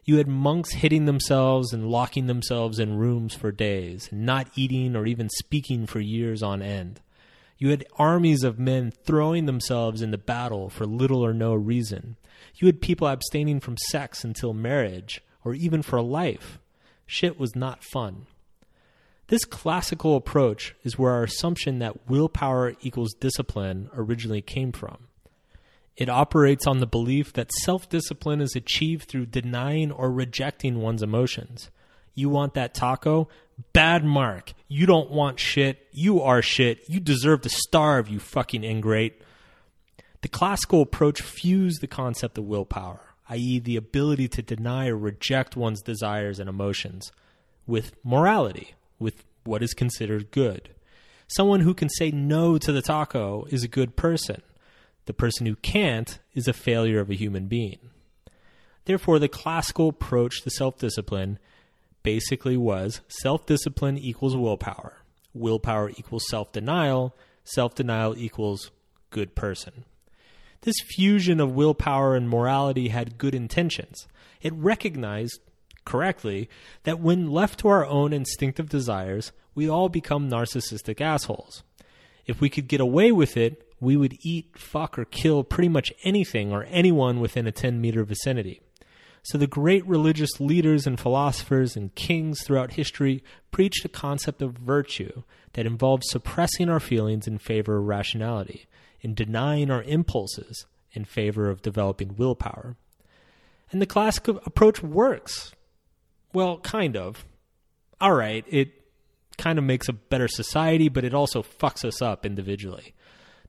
You 0.05 0.15
had 0.15 0.29
monks 0.29 0.71
hitting 0.71 1.03
themselves 1.03 1.73
and 1.73 1.89
locking 1.89 2.27
themselves 2.27 2.79
in 2.79 2.97
rooms 2.97 3.33
for 3.33 3.51
days, 3.51 4.07
not 4.13 4.47
eating 4.55 4.95
or 4.95 5.05
even 5.05 5.27
speaking 5.29 5.85
for 5.85 5.99
years 5.99 6.41
on 6.41 6.61
end. 6.61 7.01
You 7.57 7.71
had 7.71 7.85
armies 7.97 8.43
of 8.43 8.57
men 8.57 8.91
throwing 8.91 9.45
themselves 9.45 10.01
into 10.01 10.17
battle 10.17 10.69
for 10.69 10.85
little 10.85 11.25
or 11.25 11.33
no 11.33 11.53
reason. 11.53 12.15
You 12.55 12.67
had 12.67 12.79
people 12.79 13.09
abstaining 13.09 13.59
from 13.59 13.75
sex 13.75 14.23
until 14.23 14.53
marriage, 14.53 15.21
or 15.43 15.53
even 15.53 15.81
for 15.81 16.01
life. 16.01 16.59
Shit 17.05 17.39
was 17.39 17.55
not 17.55 17.83
fun. 17.83 18.25
This 19.27 19.45
classical 19.45 20.15
approach 20.15 20.75
is 20.83 20.97
where 20.97 21.13
our 21.13 21.23
assumption 21.23 21.79
that 21.79 22.09
willpower 22.09 22.73
equals 22.81 23.13
discipline 23.13 23.89
originally 23.95 24.41
came 24.41 24.71
from. 24.71 25.07
It 25.95 26.09
operates 26.09 26.65
on 26.65 26.79
the 26.79 26.87
belief 26.87 27.33
that 27.33 27.51
self 27.51 27.87
discipline 27.87 28.41
is 28.41 28.55
achieved 28.55 29.07
through 29.07 29.27
denying 29.27 29.91
or 29.91 30.11
rejecting 30.11 30.81
one's 30.81 31.03
emotions. 31.03 31.69
You 32.15 32.29
want 32.29 32.53
that 32.55 32.73
taco? 32.73 33.29
Bad 33.71 34.03
mark. 34.03 34.53
You 34.67 34.85
don't 34.85 35.11
want 35.11 35.39
shit. 35.39 35.87
You 35.91 36.21
are 36.21 36.41
shit. 36.41 36.87
You 36.89 36.99
deserve 36.99 37.41
to 37.41 37.49
starve, 37.49 38.09
you 38.09 38.19
fucking 38.19 38.63
ingrate. 38.63 39.21
The 40.21 40.27
classical 40.27 40.81
approach 40.81 41.21
fused 41.21 41.81
the 41.81 41.87
concept 41.87 42.37
of 42.37 42.45
willpower, 42.45 43.12
i.e., 43.33 43.59
the 43.59 43.75
ability 43.75 44.27
to 44.27 44.41
deny 44.41 44.87
or 44.87 44.97
reject 44.97 45.55
one's 45.55 45.81
desires 45.81 46.39
and 46.39 46.49
emotions, 46.49 47.11
with 47.65 47.93
morality, 48.03 48.75
with 48.99 49.23
what 49.43 49.63
is 49.63 49.73
considered 49.73 50.31
good. 50.31 50.69
Someone 51.27 51.61
who 51.61 51.73
can 51.73 51.89
say 51.89 52.11
no 52.11 52.57
to 52.57 52.71
the 52.71 52.81
taco 52.81 53.45
is 53.49 53.63
a 53.63 53.67
good 53.67 53.95
person. 53.95 54.41
The 55.05 55.13
person 55.13 55.45
who 55.45 55.55
can't 55.55 56.19
is 56.33 56.47
a 56.47 56.53
failure 56.53 56.99
of 56.99 57.09
a 57.09 57.15
human 57.15 57.47
being. 57.47 57.79
Therefore, 58.85 59.19
the 59.19 59.29
classical 59.29 59.89
approach 59.89 60.41
to 60.41 60.49
self 60.49 60.77
discipline 60.77 61.39
basically 62.03 62.57
was 62.57 63.01
self 63.07 63.45
discipline 63.45 63.97
equals 63.97 64.35
willpower, 64.35 64.97
willpower 65.33 65.89
equals 65.91 66.25
self 66.29 66.51
denial, 66.51 67.15
self 67.43 67.75
denial 67.75 68.15
equals 68.17 68.71
good 69.09 69.35
person. 69.35 69.85
This 70.63 70.79
fusion 70.79 71.41
of 71.41 71.51
willpower 71.51 72.15
and 72.15 72.29
morality 72.29 72.87
had 72.87 73.17
good 73.17 73.35
intentions. 73.35 74.07
It 74.41 74.53
recognized 74.53 75.41
correctly 75.83 76.49
that 76.83 77.01
when 77.01 77.29
left 77.29 77.59
to 77.59 77.67
our 77.67 77.85
own 77.85 78.13
instinctive 78.13 78.69
desires, 78.69 79.33
we 79.55 79.69
all 79.69 79.89
become 79.89 80.29
narcissistic 80.29 81.01
assholes. 81.01 81.63
If 82.25 82.39
we 82.39 82.49
could 82.49 82.69
get 82.69 82.79
away 82.79 83.11
with 83.11 83.35
it, 83.35 83.67
we 83.81 83.97
would 83.97 84.17
eat, 84.21 84.57
fuck, 84.57 84.97
or 84.97 85.03
kill 85.03 85.43
pretty 85.43 85.67
much 85.67 85.91
anything 86.05 86.53
or 86.53 86.63
anyone 86.69 87.19
within 87.19 87.45
a 87.45 87.51
10 87.51 87.81
meter 87.81 88.05
vicinity. 88.05 88.61
So 89.21 89.37
the 89.37 89.47
great 89.47 89.85
religious 89.85 90.39
leaders 90.39 90.87
and 90.87 90.97
philosophers 90.97 91.75
and 91.75 91.93
kings 91.93 92.41
throughout 92.41 92.73
history 92.73 93.21
preached 93.51 93.83
a 93.83 93.89
concept 93.89 94.41
of 94.41 94.53
virtue 94.53 95.23
that 95.53 95.65
involved 95.65 96.03
suppressing 96.05 96.69
our 96.69 96.79
feelings 96.79 97.27
in 97.27 97.37
favor 97.37 97.79
of 97.79 97.85
rationality 97.85 98.65
in 99.03 99.13
denying 99.13 99.69
our 99.69 99.83
impulses 99.83 100.65
in 100.93 101.05
favor 101.05 101.49
of 101.49 101.61
developing 101.61 102.15
willpower. 102.15 102.75
And 103.71 103.81
the 103.81 103.85
classic 103.85 104.27
approach 104.27 104.81
works. 104.81 105.53
Well, 106.33 106.57
kind 106.59 106.95
of. 106.97 107.25
All 108.01 108.13
right, 108.13 108.45
it 108.47 108.71
kind 109.37 109.59
of 109.59 109.65
makes 109.65 109.89
a 109.89 109.93
better 109.93 110.27
society, 110.27 110.89
but 110.89 111.03
it 111.03 111.13
also 111.13 111.43
fucks 111.43 111.83
us 111.85 112.01
up 112.01 112.25
individually. 112.25 112.93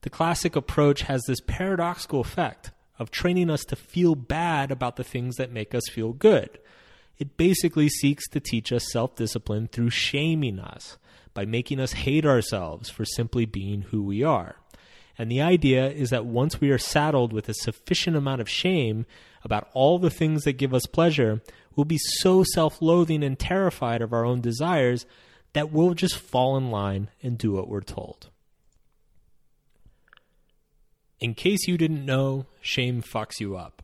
The 0.03 0.11
classic 0.11 0.57
approach 0.57 1.03
has 1.03 1.23
this 1.27 1.41
paradoxical 1.47 2.21
effect 2.21 2.73
of 2.99 3.11
training 3.11 3.51
us 3.51 3.65
to 3.65 3.77
feel 3.77 4.15
bad 4.15 4.71
about 4.71 4.97
the 4.97 5.05
things 5.05 5.37
that 5.37 5.51
make 5.51 5.75
us 5.75 5.85
feel 5.91 6.13
good. 6.13 6.59
It 7.19 7.37
basically 7.37 7.89
seeks 7.89 8.29
to 8.29 8.41
teach 8.41 8.73
us 8.73 8.91
self 8.91 9.15
discipline 9.17 9.69
through 9.69 9.91
shaming 9.91 10.59
us 10.59 10.99
by 11.33 11.45
making 11.45 11.81
us 11.81 11.93
hate 11.93 12.25
ourselves 12.27 12.91
for 12.91 13.05
simply 13.05 13.45
being 13.45 13.83
who 13.83 14.03
we 14.03 14.23
are. 14.23 14.57
And 15.17 15.31
the 15.31 15.43
idea 15.43 15.89
is 15.91 16.11
that 16.11 16.27
once 16.27 16.61
we 16.61 16.71
are 16.71 16.79
saddled 16.79 17.33
with 17.33 17.49
a 17.49 17.55
sufficient 17.55 18.17
amount 18.17 18.41
of 18.41 18.49
shame 18.49 19.07
about 19.45 19.69
all 19.73 19.99
the 19.99 20.11
things 20.11 20.43
that 20.43 20.55
give 20.55 20.75
us 20.75 20.87
pleasure, 20.87 21.41
we'll 21.77 21.85
be 21.85 21.99
so 21.99 22.43
self 22.43 22.83
loathing 22.83 23.23
and 23.23 23.39
terrified 23.39 24.03
of 24.03 24.13
our 24.13 24.25
own 24.25 24.41
desires 24.41 25.07
that 25.53 25.71
we'll 25.71 25.95
just 25.95 26.17
fall 26.17 26.57
in 26.57 26.71
line 26.71 27.11
and 27.23 27.39
do 27.39 27.53
what 27.53 27.69
we're 27.69 27.81
told. 27.81 28.29
In 31.21 31.35
case 31.35 31.69
you 31.69 31.79
didn't 31.79 32.05
know, 32.05 32.47
shame 32.61 33.01
fucks 33.01 33.41
you 33.41 33.57
up. 33.57 33.83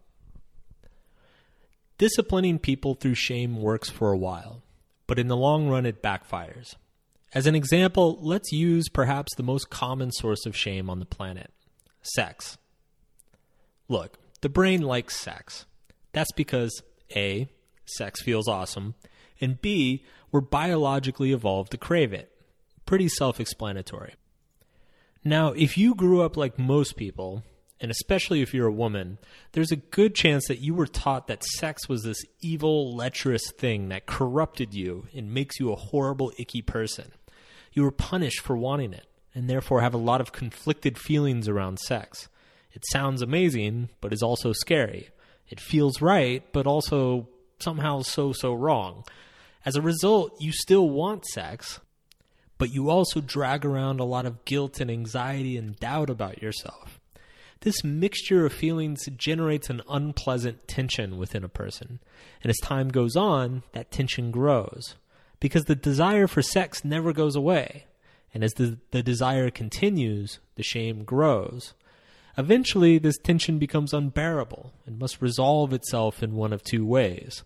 Disciplining 1.97 2.59
people 2.59 2.95
through 2.95 3.15
shame 3.15 3.61
works 3.61 3.89
for 3.89 4.13
a 4.13 4.19
while, 4.19 4.63
but 5.07 5.19
in 5.19 5.29
the 5.29 5.37
long 5.37 5.69
run, 5.69 5.87
it 5.87 6.03
backfires. 6.03 6.75
As 7.33 7.47
an 7.47 7.55
example, 7.55 8.19
let's 8.21 8.51
use 8.51 8.89
perhaps 8.89 9.35
the 9.35 9.45
most 9.45 9.71
common 9.71 10.11
source 10.11 10.47
of 10.47 10.57
shame 10.57 10.91
on 10.91 10.99
the 10.99 11.07
planet 11.07 11.53
sex. 12.03 12.59
Look, 13.89 14.19
the 14.41 14.49
brain 14.49 14.83
likes 14.83 15.17
sex. 15.17 15.67
That's 16.13 16.33
because 16.33 16.83
A, 17.15 17.49
sex 17.85 18.23
feels 18.23 18.49
awesome, 18.49 18.95
and 19.41 19.61
B, 19.61 20.05
we're 20.33 20.41
biologically 20.41 21.33
evolved 21.33 21.71
to 21.73 21.79
crave 21.79 22.13
it. 22.13 22.33
Pretty 22.85 23.09
self 23.09 23.39
explanatory. 23.39 24.15
Now, 25.23 25.53
if 25.53 25.77
you 25.77 25.95
grew 25.95 26.23
up 26.23 26.37
like 26.37 26.59
most 26.59 26.97
people, 26.97 27.45
and 27.81 27.91
especially 27.91 28.43
if 28.43 28.53
you're 28.53 28.67
a 28.67 28.73
woman, 28.73 29.19
there's 29.53 29.71
a 29.71 29.77
good 29.77 30.15
chance 30.15 30.49
that 30.49 30.61
you 30.61 30.75
were 30.75 30.87
taught 30.87 31.27
that 31.29 31.45
sex 31.45 31.89
was 31.89 32.03
this 32.03 32.23
evil, 32.41 32.95
lecherous 32.95 33.51
thing 33.53 33.89
that 33.89 34.07
corrupted 34.07 34.75
you 34.75 35.07
and 35.15 35.33
makes 35.33 35.61
you 35.61 35.73
a 35.73 35.77
horrible, 35.77 36.33
icky 36.39 36.63
person 36.63 37.13
you 37.73 37.83
were 37.83 37.91
punished 37.91 38.41
for 38.41 38.57
wanting 38.57 38.93
it, 38.93 39.07
and 39.35 39.49
therefore 39.49 39.81
have 39.81 39.95
a 39.95 39.99
lot 39.99 40.21
of 40.21 40.33
conflicted 40.33 40.99
feelings 40.99 41.49
around 41.49 41.79
sex. 41.79 42.29
It 42.73 42.85
sounds 42.91 43.23
amazing, 43.23 43.89
but 44.01 44.13
is 44.13 44.23
also 44.23 44.53
scary. 44.53 45.11
It 45.49 45.61
feels 45.61 46.01
right, 46.01 46.45
but 46.53 46.67
also 46.67 47.29
somehow 47.59 48.03
so, 48.03 48.33
so 48.33 48.53
wrong. 48.53 49.05
As 49.65 49.77
a 49.77 49.83
result, 49.83 50.35
you 50.41 50.53
still 50.53 50.89
want 50.89 51.27
sex, 51.27 51.81
but 52.59 52.73
you 52.73 52.91
also 52.91 53.21
drag 53.21 53.65
around 53.65 54.01
a 54.01 54.05
lot 54.05 54.27
of 54.27 54.45
guilt 54.45 54.81
and 54.81 54.91
anxiety 54.91 55.57
and 55.57 55.77
doubt 55.77 56.11
about 56.11 56.43
yourself. 56.43 57.01
This 57.61 57.85
mixture 57.85 58.47
of 58.47 58.55
feelings 58.55 59.05
generates 59.17 59.69
an 59.69 59.83
unpleasant 59.89 60.67
tension 60.67 61.19
within 61.19 61.45
a 61.45 61.49
person, 61.49 62.01
and 62.43 62.51
as 62.51 62.57
time 62.59 62.89
goes 62.89 63.17
on, 63.17 63.65
that 63.73 63.91
tension 63.91 64.31
grows 64.31 64.95
because 65.41 65.65
the 65.65 65.75
desire 65.75 66.27
for 66.27 66.43
sex 66.43 66.85
never 66.85 67.13
goes 67.13 67.35
away. 67.35 67.87
And 68.33 68.45
as 68.45 68.53
the, 68.53 68.79
the 68.93 69.03
desire 69.03 69.51
continues, 69.51 70.39
the 70.55 70.63
shame 70.63 71.03
grows. 71.05 71.75
Eventually, 72.39 72.99
this 72.99 73.19
tension 73.19 73.59
becomes 73.59 73.93
unbearable 73.93 74.73
and 74.87 74.99
must 74.99 75.21
resolve 75.21 75.73
itself 75.73 76.23
in 76.23 76.37
one 76.37 76.53
of 76.53 76.63
two 76.63 76.87
ways. 76.87 77.43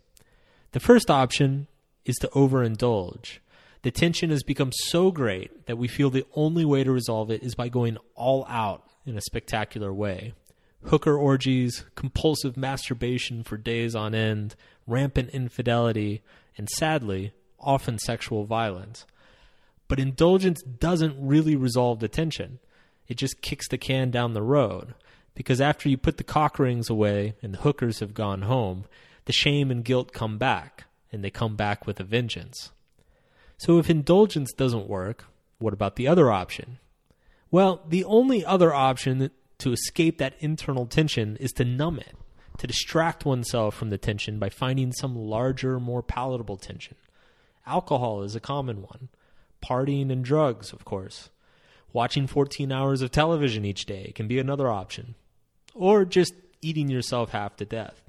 The 0.72 0.80
first 0.80 1.10
option 1.10 1.68
is 2.04 2.16
to 2.16 2.28
overindulge. 2.28 3.38
The 3.82 3.90
tension 3.90 4.30
has 4.30 4.42
become 4.42 4.72
so 4.72 5.10
great 5.10 5.66
that 5.66 5.78
we 5.78 5.88
feel 5.88 6.10
the 6.10 6.26
only 6.34 6.64
way 6.64 6.84
to 6.84 6.92
resolve 6.92 7.30
it 7.30 7.42
is 7.42 7.54
by 7.54 7.68
going 7.68 7.96
all 8.14 8.46
out 8.48 8.82
in 9.06 9.16
a 9.16 9.22
spectacular 9.22 9.92
way. 9.92 10.34
Hooker 10.84 11.16
orgies, 11.16 11.84
compulsive 11.94 12.56
masturbation 12.56 13.42
for 13.42 13.56
days 13.56 13.94
on 13.94 14.14
end, 14.14 14.54
rampant 14.86 15.30
infidelity, 15.30 16.22
and 16.58 16.68
sadly, 16.68 17.32
often 17.64 17.98
sexual 17.98 18.44
violence. 18.44 19.06
But 19.88 19.98
indulgence 19.98 20.62
doesn't 20.62 21.16
really 21.18 21.56
resolve 21.56 22.00
the 22.00 22.08
tension. 22.08 22.58
It 23.08 23.16
just 23.16 23.42
kicks 23.42 23.68
the 23.68 23.78
can 23.78 24.10
down 24.10 24.32
the 24.32 24.42
road. 24.42 24.94
Because 25.34 25.60
after 25.60 25.88
you 25.88 25.96
put 25.96 26.16
the 26.16 26.24
cock 26.24 26.58
rings 26.58 26.88
away 26.88 27.34
and 27.42 27.54
the 27.54 27.58
hookers 27.58 28.00
have 28.00 28.14
gone 28.14 28.42
home, 28.42 28.84
the 29.24 29.32
shame 29.32 29.70
and 29.70 29.84
guilt 29.84 30.12
come 30.12 30.38
back, 30.38 30.84
and 31.10 31.24
they 31.24 31.30
come 31.30 31.56
back 31.56 31.86
with 31.86 31.98
a 31.98 32.04
vengeance. 32.04 32.72
So 33.56 33.78
if 33.78 33.90
indulgence 33.90 34.52
doesn't 34.52 34.88
work, 34.88 35.24
what 35.58 35.72
about 35.72 35.96
the 35.96 36.08
other 36.08 36.30
option? 36.30 36.78
Well, 37.50 37.82
the 37.88 38.04
only 38.04 38.44
other 38.44 38.74
option 38.74 39.30
to 39.58 39.72
escape 39.72 40.18
that 40.18 40.34
internal 40.40 40.86
tension 40.86 41.36
is 41.36 41.52
to 41.52 41.64
numb 41.64 41.98
it, 41.98 42.16
to 42.58 42.66
distract 42.66 43.24
oneself 43.24 43.74
from 43.74 43.90
the 43.90 43.98
tension 43.98 44.38
by 44.38 44.48
finding 44.48 44.92
some 44.92 45.16
larger, 45.16 45.78
more 45.78 46.02
palatable 46.02 46.56
tension. 46.56 46.96
Alcohol 47.66 48.22
is 48.22 48.34
a 48.34 48.40
common 48.40 48.82
one. 48.82 49.08
Partying 49.64 50.10
and 50.10 50.24
drugs, 50.24 50.72
of 50.72 50.84
course. 50.84 51.30
Watching 51.92 52.26
14 52.26 52.72
hours 52.72 53.02
of 53.02 53.10
television 53.10 53.64
each 53.64 53.86
day 53.86 54.12
can 54.14 54.28
be 54.28 54.38
another 54.38 54.68
option. 54.68 55.14
Or 55.74 56.04
just 56.04 56.34
eating 56.60 56.88
yourself 56.88 57.30
half 57.30 57.56
to 57.56 57.64
death. 57.64 58.02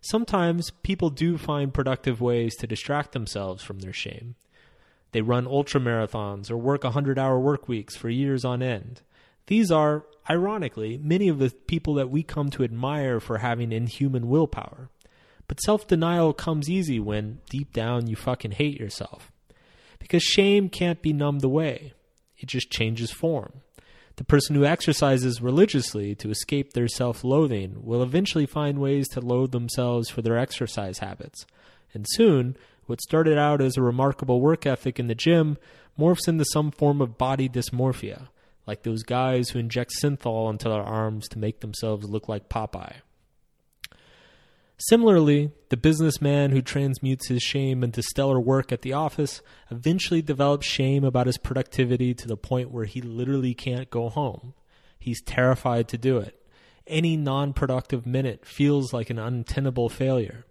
Sometimes 0.00 0.70
people 0.82 1.10
do 1.10 1.38
find 1.38 1.74
productive 1.74 2.20
ways 2.20 2.54
to 2.56 2.66
distract 2.66 3.12
themselves 3.12 3.64
from 3.64 3.80
their 3.80 3.92
shame. 3.92 4.36
They 5.12 5.22
run 5.22 5.46
ultra 5.46 5.80
marathons 5.80 6.50
or 6.50 6.56
work 6.56 6.84
100 6.84 7.18
hour 7.18 7.40
work 7.40 7.68
weeks 7.68 7.96
for 7.96 8.08
years 8.08 8.44
on 8.44 8.62
end. 8.62 9.02
These 9.46 9.70
are, 9.70 10.04
ironically, 10.28 10.98
many 10.98 11.28
of 11.28 11.38
the 11.38 11.50
people 11.50 11.94
that 11.94 12.10
we 12.10 12.22
come 12.22 12.50
to 12.50 12.62
admire 12.62 13.18
for 13.18 13.38
having 13.38 13.72
inhuman 13.72 14.28
willpower. 14.28 14.90
But 15.48 15.60
self 15.60 15.86
denial 15.86 16.32
comes 16.32 16.70
easy 16.70 17.00
when 17.00 17.40
deep 17.50 17.72
down 17.72 18.06
you 18.06 18.14
fucking 18.14 18.52
hate 18.52 18.78
yourself. 18.78 19.32
Because 19.98 20.22
shame 20.22 20.68
can't 20.68 21.02
be 21.02 21.12
numbed 21.12 21.42
away, 21.42 21.94
it 22.36 22.46
just 22.46 22.70
changes 22.70 23.10
form. 23.10 23.62
The 24.16 24.24
person 24.24 24.56
who 24.56 24.64
exercises 24.64 25.40
religiously 25.40 26.14
to 26.16 26.30
escape 26.30 26.72
their 26.72 26.88
self 26.88 27.24
loathing 27.24 27.84
will 27.84 28.02
eventually 28.02 28.46
find 28.46 28.78
ways 28.78 29.08
to 29.10 29.20
loathe 29.20 29.52
themselves 29.52 30.08
for 30.08 30.22
their 30.22 30.36
exercise 30.38 30.98
habits. 30.98 31.46
And 31.94 32.04
soon, 32.10 32.56
what 32.86 33.00
started 33.00 33.38
out 33.38 33.60
as 33.60 33.76
a 33.76 33.82
remarkable 33.82 34.40
work 34.40 34.66
ethic 34.66 34.98
in 34.98 35.06
the 35.06 35.14
gym 35.14 35.56
morphs 35.98 36.28
into 36.28 36.44
some 36.46 36.70
form 36.70 37.00
of 37.00 37.16
body 37.16 37.48
dysmorphia, 37.48 38.28
like 38.66 38.82
those 38.82 39.02
guys 39.02 39.50
who 39.50 39.58
inject 39.58 39.92
synthol 40.02 40.50
into 40.50 40.68
their 40.68 40.82
arms 40.82 41.28
to 41.28 41.38
make 41.38 41.60
themselves 41.60 42.08
look 42.08 42.28
like 42.28 42.48
Popeye. 42.48 42.96
Similarly, 44.80 45.50
the 45.70 45.76
businessman 45.76 46.52
who 46.52 46.62
transmutes 46.62 47.26
his 47.26 47.42
shame 47.42 47.82
into 47.82 48.00
stellar 48.00 48.38
work 48.38 48.70
at 48.70 48.82
the 48.82 48.92
office 48.92 49.42
eventually 49.72 50.22
develops 50.22 50.68
shame 50.68 51.02
about 51.02 51.26
his 51.26 51.36
productivity 51.36 52.14
to 52.14 52.28
the 52.28 52.36
point 52.36 52.70
where 52.70 52.84
he 52.84 53.02
literally 53.02 53.54
can't 53.54 53.90
go 53.90 54.08
home. 54.08 54.54
He's 54.96 55.20
terrified 55.22 55.88
to 55.88 55.98
do 55.98 56.18
it. 56.18 56.40
Any 56.86 57.16
non 57.16 57.54
productive 57.54 58.06
minute 58.06 58.46
feels 58.46 58.92
like 58.92 59.10
an 59.10 59.18
untenable 59.18 59.88
failure. 59.88 60.46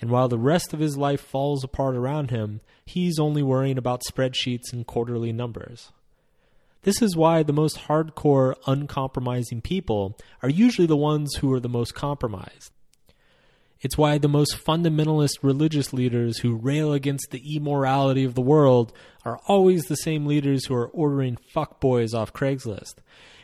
And 0.00 0.10
while 0.10 0.28
the 0.28 0.38
rest 0.38 0.72
of 0.72 0.80
his 0.80 0.96
life 0.96 1.20
falls 1.20 1.64
apart 1.64 1.96
around 1.96 2.30
him, 2.30 2.60
he's 2.86 3.18
only 3.18 3.42
worrying 3.42 3.78
about 3.78 4.02
spreadsheets 4.08 4.72
and 4.72 4.86
quarterly 4.86 5.32
numbers. 5.32 5.90
This 6.82 7.02
is 7.02 7.16
why 7.16 7.42
the 7.42 7.52
most 7.52 7.78
hardcore, 7.88 8.54
uncompromising 8.66 9.60
people 9.60 10.16
are 10.40 10.48
usually 10.48 10.86
the 10.86 10.96
ones 10.96 11.34
who 11.36 11.52
are 11.52 11.60
the 11.60 11.68
most 11.68 11.94
compromised. 11.94 12.72
It's 13.82 13.98
why 13.98 14.16
the 14.16 14.28
most 14.28 14.64
fundamentalist 14.64 15.42
religious 15.42 15.92
leaders 15.92 16.38
who 16.38 16.54
rail 16.54 16.92
against 16.92 17.32
the 17.32 17.56
immorality 17.56 18.22
of 18.22 18.34
the 18.34 18.40
world 18.40 18.92
are 19.24 19.40
always 19.48 19.86
the 19.86 19.96
same 19.96 20.24
leaders 20.24 20.66
who 20.66 20.74
are 20.74 20.86
ordering 20.86 21.36
fuckboys 21.52 22.14
off 22.14 22.32
Craigslist. 22.32 22.94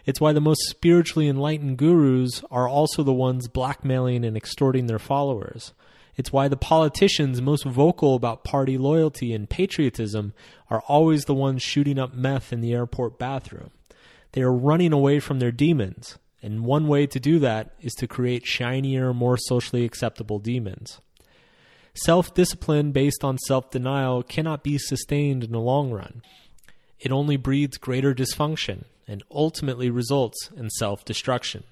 It's 0.07 0.21
why 0.21 0.33
the 0.33 0.41
most 0.41 0.63
spiritually 0.69 1.27
enlightened 1.29 1.77
gurus 1.77 2.45
are 2.53 2.69
also 2.69 3.03
the 3.03 3.13
ones 3.13 3.49
blackmailing 3.49 4.25
and 4.25 4.37
extorting 4.37 4.87
their 4.87 5.01
followers. 5.01 5.73
It's 6.17 6.33
why 6.33 6.47
the 6.47 6.57
politicians 6.57 7.43
most 7.43 7.65
vocal 7.65 8.15
about 8.15 8.45
party 8.45 8.79
loyalty 8.79 9.33
and 9.33 9.51
patriotism 9.51 10.35
are 10.71 10.83
always 10.87 11.25
the 11.25 11.35
ones 11.35 11.63
shooting 11.63 11.99
up 11.99 12.15
meth 12.15 12.53
in 12.53 12.61
the 12.61 12.75
airport 12.75 13.19
bathroom. 13.19 13.71
They 14.33 14.43
are 14.43 14.53
running 14.53 14.93
away 14.93 15.19
from 15.19 15.41
their 15.41 15.53
demons. 15.53 16.17
And 16.43 16.65
one 16.65 16.87
way 16.87 17.07
to 17.07 17.19
do 17.19 17.39
that 17.41 17.75
is 17.81 17.95
to 17.95 18.07
create 18.07 18.47
shinier, 18.47 19.13
more 19.13 19.37
socially 19.37 19.85
acceptable 19.85 20.39
demons. 20.39 21.01
Self 21.95 22.33
discipline 22.33 22.93
based 22.93 23.25
on 23.25 23.39
self 23.39 23.71
denial 23.71 24.23
cannot 24.23 24.63
be 24.63 24.79
sustained 24.79 25.43
in 25.43 25.51
the 25.51 25.59
long 25.59 25.91
run. 25.91 26.23
It 27.01 27.11
only 27.11 27.37
breeds 27.37 27.77
greater 27.77 28.15
dysfunction 28.15 28.85
and 29.07 29.25
ultimately 29.33 29.91
results 29.91 30.51
in 30.57 30.71
self 30.71 31.05
destruction. 31.05 31.65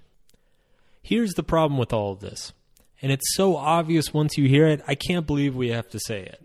Here's 1.03 1.35
the 1.35 1.45
problem 1.45 1.79
with 1.79 1.93
all 1.93 2.13
of 2.13 2.21
this, 2.21 2.53
and 3.01 3.13
it's 3.13 3.37
so 3.37 3.57
obvious 3.57 4.13
once 4.13 4.37
you 4.37 4.49
hear 4.49 4.67
it, 4.67 4.83
I 4.89 4.97
can't 4.97 5.27
believe 5.27 5.55
we 5.55 5.69
have 5.69 5.89
to 5.91 6.01
say 6.01 6.23
it. 6.23 6.43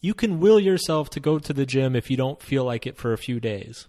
You 0.00 0.12
can 0.12 0.38
will 0.38 0.60
yourself 0.60 1.08
to 1.10 1.20
go 1.20 1.38
to 1.38 1.52
the 1.54 1.64
gym 1.64 1.96
if 1.96 2.10
you 2.10 2.16
don't 2.18 2.42
feel 2.42 2.64
like 2.64 2.86
it 2.86 2.98
for 2.98 3.14
a 3.14 3.18
few 3.18 3.40
days. 3.40 3.86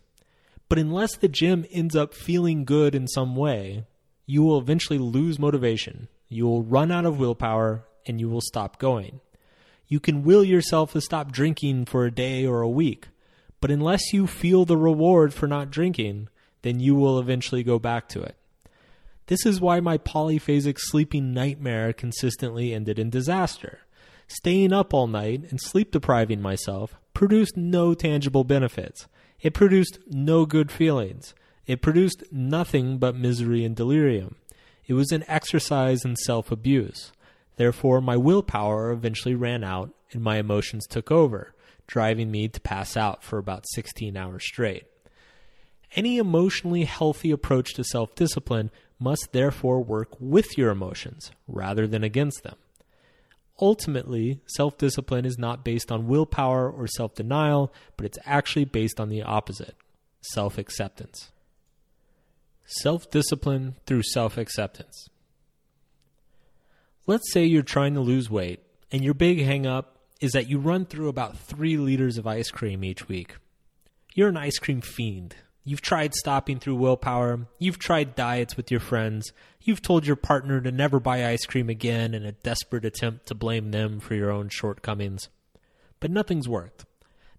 But 0.70 0.80
unless 0.80 1.16
the 1.16 1.28
gym 1.28 1.66
ends 1.72 1.96
up 1.96 2.14
feeling 2.14 2.66
good 2.66 2.94
in 2.94 3.08
some 3.08 3.36
way, 3.36 3.86
you 4.26 4.44
will 4.44 4.58
eventually 4.58 5.00
lose 5.00 5.40
motivation. 5.40 6.10
You 6.28 6.46
will 6.46 6.64
run 6.64 6.92
out 6.92 7.06
of 7.06 7.20
willpower 7.20 7.86
and 8.06 8.20
you 8.20 8.30
will 8.30 8.42
stop 8.42 8.80
going. 8.80 9.22
You 9.88 10.00
can 10.02 10.24
will 10.24 10.44
yourself 10.44 10.92
to 10.92 11.02
stop 11.02 11.32
drinking 11.32 11.86
for 11.86 12.06
a 12.06 12.12
day 12.12 12.46
or 12.46 12.62
a 12.62 12.70
week, 12.70 13.08
but 13.62 13.72
unless 13.72 14.12
you 14.12 14.28
feel 14.28 14.66
the 14.66 14.78
reward 14.78 15.34
for 15.34 15.48
not 15.48 15.72
drinking, 15.72 16.28
then 16.62 16.82
you 16.82 16.96
will 16.96 17.20
eventually 17.20 17.64
go 17.64 17.80
back 17.80 18.10
to 18.10 18.22
it. 18.22 18.36
This 19.28 19.46
is 19.46 19.62
why 19.62 19.80
my 19.80 19.98
polyphasic 19.98 20.78
sleeping 20.78 21.34
nightmare 21.34 21.94
consistently 21.94 22.74
ended 22.74 23.00
in 23.00 23.10
disaster. 23.10 23.80
Staying 24.28 24.74
up 24.74 24.94
all 24.94 25.08
night 25.08 25.44
and 25.50 25.62
sleep 25.62 25.92
depriving 25.92 26.42
myself 26.42 26.96
produced 27.14 27.56
no 27.56 27.94
tangible 27.94 28.44
benefits. 28.44 29.08
It 29.42 29.54
produced 29.54 30.00
no 30.08 30.46
good 30.46 30.72
feelings. 30.72 31.34
It 31.66 31.82
produced 31.82 32.24
nothing 32.32 32.98
but 32.98 33.16
misery 33.16 33.64
and 33.64 33.76
delirium. 33.76 34.36
It 34.86 34.94
was 34.94 35.12
an 35.12 35.26
exercise 35.28 36.06
in 36.06 36.16
self 36.16 36.52
abuse. 36.52 37.12
Therefore, 37.58 38.02
my 38.02 38.18
willpower 38.18 38.92
eventually 38.92 39.36
ran 39.36 39.64
out 39.64 39.92
and 40.12 40.22
my 40.22 40.38
emotions 40.38 40.88
took 40.88 41.12
over, 41.12 41.54
driving 41.88 42.32
me 42.32 42.48
to 42.48 42.62
pass 42.62 42.96
out 42.96 43.24
for 43.24 43.38
about 43.38 43.66
16 43.74 44.16
hours 44.16 44.46
straight. 44.46 44.86
Any 45.96 46.18
emotionally 46.18 46.86
healthy 46.86 47.32
approach 47.32 47.74
to 47.74 47.84
self 47.84 48.16
discipline 48.16 48.72
must 49.00 49.32
therefore 49.32 49.84
work 49.84 50.10
with 50.20 50.58
your 50.58 50.72
emotions 50.72 51.32
rather 51.48 51.86
than 51.88 52.04
against 52.04 52.44
them. 52.44 52.56
Ultimately, 53.60 54.40
self 54.46 54.78
discipline 54.78 55.26
is 55.26 55.38
not 55.38 55.66
based 55.66 55.92
on 55.92 56.08
willpower 56.08 56.70
or 56.70 56.88
self 56.88 57.16
denial, 57.16 57.74
but 57.96 58.06
it's 58.06 58.20
actually 58.26 58.66
based 58.66 59.00
on 59.00 59.10
the 59.10 59.24
opposite 59.24 59.76
self 60.22 60.58
acceptance. 60.58 61.32
Self 62.66 63.10
discipline 63.10 63.76
through 63.86 64.04
self 64.04 64.38
acceptance. 64.38 65.10
Let's 67.08 67.32
say 67.32 67.46
you're 67.46 67.64
trying 67.64 67.94
to 67.96 68.02
lose 68.02 68.30
weight, 68.30 68.60
and 68.92 69.04
your 69.04 69.14
big 69.14 69.42
hang 69.42 69.66
up 69.66 69.98
is 70.20 70.34
that 70.34 70.50
you 70.50 70.60
run 70.60 70.86
through 70.86 71.08
about 71.08 71.38
three 71.38 71.78
liters 71.78 72.18
of 72.18 72.28
ice 72.28 72.52
cream 72.52 72.84
each 72.84 73.08
week. 73.08 73.36
You're 74.14 74.30
an 74.30 74.38
ice 74.38 74.60
cream 74.60 74.82
fiend. 74.82 75.36
You've 75.68 75.82
tried 75.82 76.16
stopping 76.16 76.60
through 76.60 76.78
willpower. 76.78 77.46
You've 77.60 77.78
tried 77.78 78.16
diets 78.16 78.56
with 78.56 78.72
your 78.72 78.80
friends. 78.80 79.34
You've 79.60 79.82
told 79.82 80.08
your 80.08 80.16
partner 80.16 80.62
to 80.62 80.72
never 80.72 80.98
buy 80.98 81.28
ice 81.28 81.46
cream 81.46 81.70
again 81.70 82.14
in 82.14 82.24
a 82.24 82.32
desperate 82.32 82.86
attempt 82.86 83.26
to 83.26 83.36
blame 83.36 83.72
them 83.72 84.00
for 84.00 84.16
your 84.16 84.32
own 84.32 84.48
shortcomings. 84.48 85.28
But 86.00 86.10
nothing's 86.10 86.48
worked. 86.48 86.86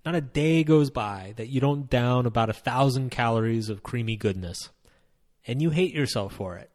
Not 0.04 0.14
a 0.14 0.20
day 0.20 0.62
goes 0.62 0.90
by 0.90 1.32
that 1.38 1.48
you 1.48 1.58
don't 1.58 1.88
down 1.88 2.26
about 2.26 2.50
a 2.50 2.52
thousand 2.52 3.08
calories 3.08 3.70
of 3.70 3.82
creamy 3.82 4.16
goodness. 4.16 4.68
And 5.46 5.62
you 5.62 5.70
hate 5.70 5.94
yourself 5.94 6.34
for 6.34 6.58
it. 6.58 6.70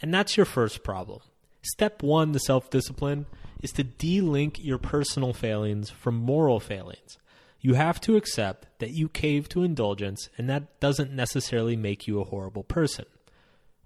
And 0.00 0.14
that's 0.14 0.38
your 0.38 0.46
first 0.46 0.82
problem. 0.82 1.20
Step 1.60 2.02
one 2.02 2.32
to 2.32 2.38
self 2.38 2.70
discipline 2.70 3.26
is 3.60 3.72
to 3.72 3.84
de 3.84 4.22
link 4.22 4.58
your 4.64 4.78
personal 4.78 5.34
failings 5.34 5.90
from 5.90 6.14
moral 6.14 6.60
failings 6.60 7.18
you 7.62 7.74
have 7.74 8.00
to 8.02 8.16
accept 8.16 8.66
that 8.80 8.90
you 8.90 9.08
cave 9.08 9.48
to 9.50 9.62
indulgence, 9.62 10.28
and 10.36 10.50
that 10.50 10.80
doesn't 10.80 11.12
necessarily 11.12 11.76
make 11.76 12.08
you 12.08 12.20
a 12.20 12.24
horrible 12.24 12.64
person. 12.64 13.04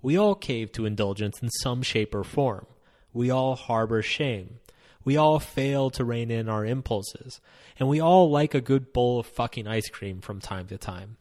We 0.01 0.17
all 0.17 0.35
cave 0.35 0.73
to 0.73 0.87
indulgence 0.87 1.41
in 1.43 1.51
some 1.51 1.83
shape 1.83 2.15
or 2.15 2.25
form. 2.25 2.67
We 3.12 3.31
all 3.31 3.55
harbor 3.55 4.01
shame. 4.01 4.61
We 5.05 5.19
all 5.19 5.39
fail 5.39 5.91
to 5.91 6.05
rein 6.05 6.31
in 6.31 6.49
our 6.49 6.65
impulses. 6.65 7.41
And 7.79 7.89
we 7.89 8.01
all 8.01 8.31
like 8.31 8.55
a 8.55 8.62
good 8.62 8.95
bowl 8.95 9.21
of 9.21 9.27
fucking 9.27 9.69
ice 9.69 9.91
cream 9.91 10.23
from 10.23 10.41
time 10.41 10.69
to 10.69 10.79
time. 10.79 11.19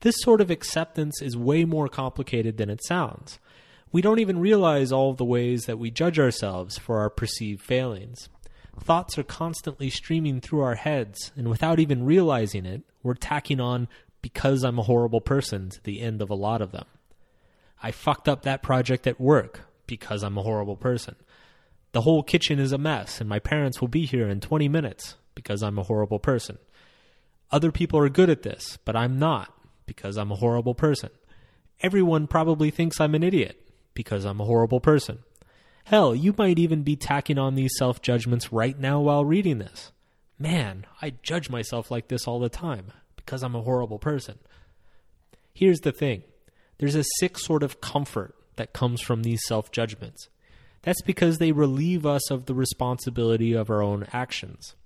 This 0.00 0.16
sort 0.18 0.40
of 0.40 0.50
acceptance 0.50 1.22
is 1.22 1.36
way 1.36 1.64
more 1.64 1.88
complicated 1.88 2.56
than 2.56 2.68
it 2.68 2.84
sounds. 2.84 3.38
We 3.92 4.02
don't 4.02 4.18
even 4.18 4.40
realize 4.40 4.90
all 4.90 5.10
of 5.10 5.18
the 5.18 5.24
ways 5.24 5.66
that 5.66 5.78
we 5.78 5.90
judge 5.90 6.18
ourselves 6.18 6.78
for 6.78 6.98
our 6.98 7.10
perceived 7.10 7.62
failings. 7.62 8.28
Thoughts 8.78 9.18
are 9.18 9.24
constantly 9.24 9.90
streaming 9.90 10.40
through 10.40 10.60
our 10.60 10.74
heads, 10.74 11.32
and 11.36 11.48
without 11.48 11.80
even 11.80 12.04
realizing 12.04 12.66
it, 12.66 12.82
we're 13.02 13.14
tacking 13.14 13.60
on 13.60 13.88
because 14.22 14.62
I'm 14.62 14.78
a 14.78 14.84
horrible 14.84 15.20
person 15.20 15.70
to 15.70 15.82
the 15.82 16.00
end 16.00 16.22
of 16.22 16.30
a 16.30 16.34
lot 16.34 16.62
of 16.62 16.72
them. 16.72 16.86
I 17.82 17.90
fucked 17.90 18.28
up 18.28 18.42
that 18.42 18.62
project 18.62 19.06
at 19.06 19.20
work 19.20 19.62
because 19.86 20.22
I'm 20.22 20.38
a 20.38 20.42
horrible 20.42 20.76
person. 20.76 21.16
The 21.92 22.02
whole 22.02 22.22
kitchen 22.22 22.58
is 22.58 22.72
a 22.72 22.78
mess, 22.78 23.20
and 23.20 23.28
my 23.28 23.38
parents 23.38 23.80
will 23.80 23.88
be 23.88 24.06
here 24.06 24.28
in 24.28 24.40
20 24.40 24.68
minutes 24.68 25.16
because 25.34 25.62
I'm 25.62 25.78
a 25.78 25.82
horrible 25.82 26.18
person. 26.18 26.58
Other 27.50 27.72
people 27.72 27.98
are 27.98 28.08
good 28.08 28.30
at 28.30 28.42
this, 28.42 28.78
but 28.84 28.94
I'm 28.94 29.18
not 29.18 29.52
because 29.86 30.16
I'm 30.16 30.30
a 30.30 30.36
horrible 30.36 30.74
person. 30.74 31.10
Everyone 31.82 32.26
probably 32.26 32.70
thinks 32.70 33.00
I'm 33.00 33.14
an 33.14 33.24
idiot 33.24 33.68
because 33.94 34.24
I'm 34.24 34.40
a 34.40 34.44
horrible 34.44 34.80
person. 34.80 35.20
Hell, 35.90 36.14
you 36.14 36.32
might 36.38 36.60
even 36.60 36.84
be 36.84 36.94
tacking 36.94 37.36
on 37.36 37.56
these 37.56 37.72
self 37.76 38.00
judgments 38.00 38.52
right 38.52 38.78
now 38.78 39.00
while 39.00 39.24
reading 39.24 39.58
this. 39.58 39.90
Man, 40.38 40.86
I 41.02 41.14
judge 41.24 41.50
myself 41.50 41.90
like 41.90 42.06
this 42.06 42.28
all 42.28 42.38
the 42.38 42.48
time 42.48 42.92
because 43.16 43.42
I'm 43.42 43.56
a 43.56 43.62
horrible 43.62 43.98
person. 43.98 44.38
Here's 45.52 45.80
the 45.80 45.90
thing 45.90 46.22
there's 46.78 46.94
a 46.94 47.02
sick 47.18 47.36
sort 47.36 47.64
of 47.64 47.80
comfort 47.80 48.36
that 48.54 48.72
comes 48.72 49.00
from 49.00 49.24
these 49.24 49.40
self 49.48 49.72
judgments. 49.72 50.28
That's 50.82 51.02
because 51.02 51.38
they 51.38 51.50
relieve 51.50 52.06
us 52.06 52.30
of 52.30 52.46
the 52.46 52.54
responsibility 52.54 53.52
of 53.52 53.68
our 53.68 53.82
own 53.82 54.06
actions. 54.12 54.76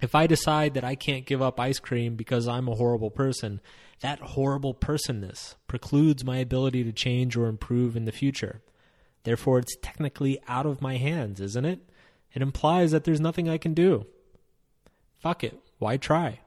If 0.00 0.14
I 0.14 0.28
decide 0.28 0.74
that 0.74 0.84
I 0.84 0.94
can't 0.94 1.26
give 1.26 1.42
up 1.42 1.58
ice 1.58 1.80
cream 1.80 2.14
because 2.14 2.46
I'm 2.46 2.68
a 2.68 2.76
horrible 2.76 3.10
person, 3.10 3.60
that 4.02 4.20
horrible 4.20 4.72
personness 4.72 5.56
precludes 5.66 6.24
my 6.24 6.36
ability 6.36 6.84
to 6.84 6.92
change 6.92 7.36
or 7.36 7.48
improve 7.48 7.96
in 7.96 8.04
the 8.04 8.12
future. 8.12 8.62
Therefore, 9.24 9.58
it's 9.58 9.76
technically 9.82 10.38
out 10.48 10.66
of 10.66 10.80
my 10.80 10.96
hands, 10.96 11.40
isn't 11.40 11.64
it? 11.64 11.80
It 12.32 12.42
implies 12.42 12.90
that 12.92 13.04
there's 13.04 13.20
nothing 13.20 13.48
I 13.48 13.58
can 13.58 13.74
do. 13.74 14.06
Fuck 15.18 15.44
it. 15.44 15.58
Why 15.78 15.96
try? 15.96 16.40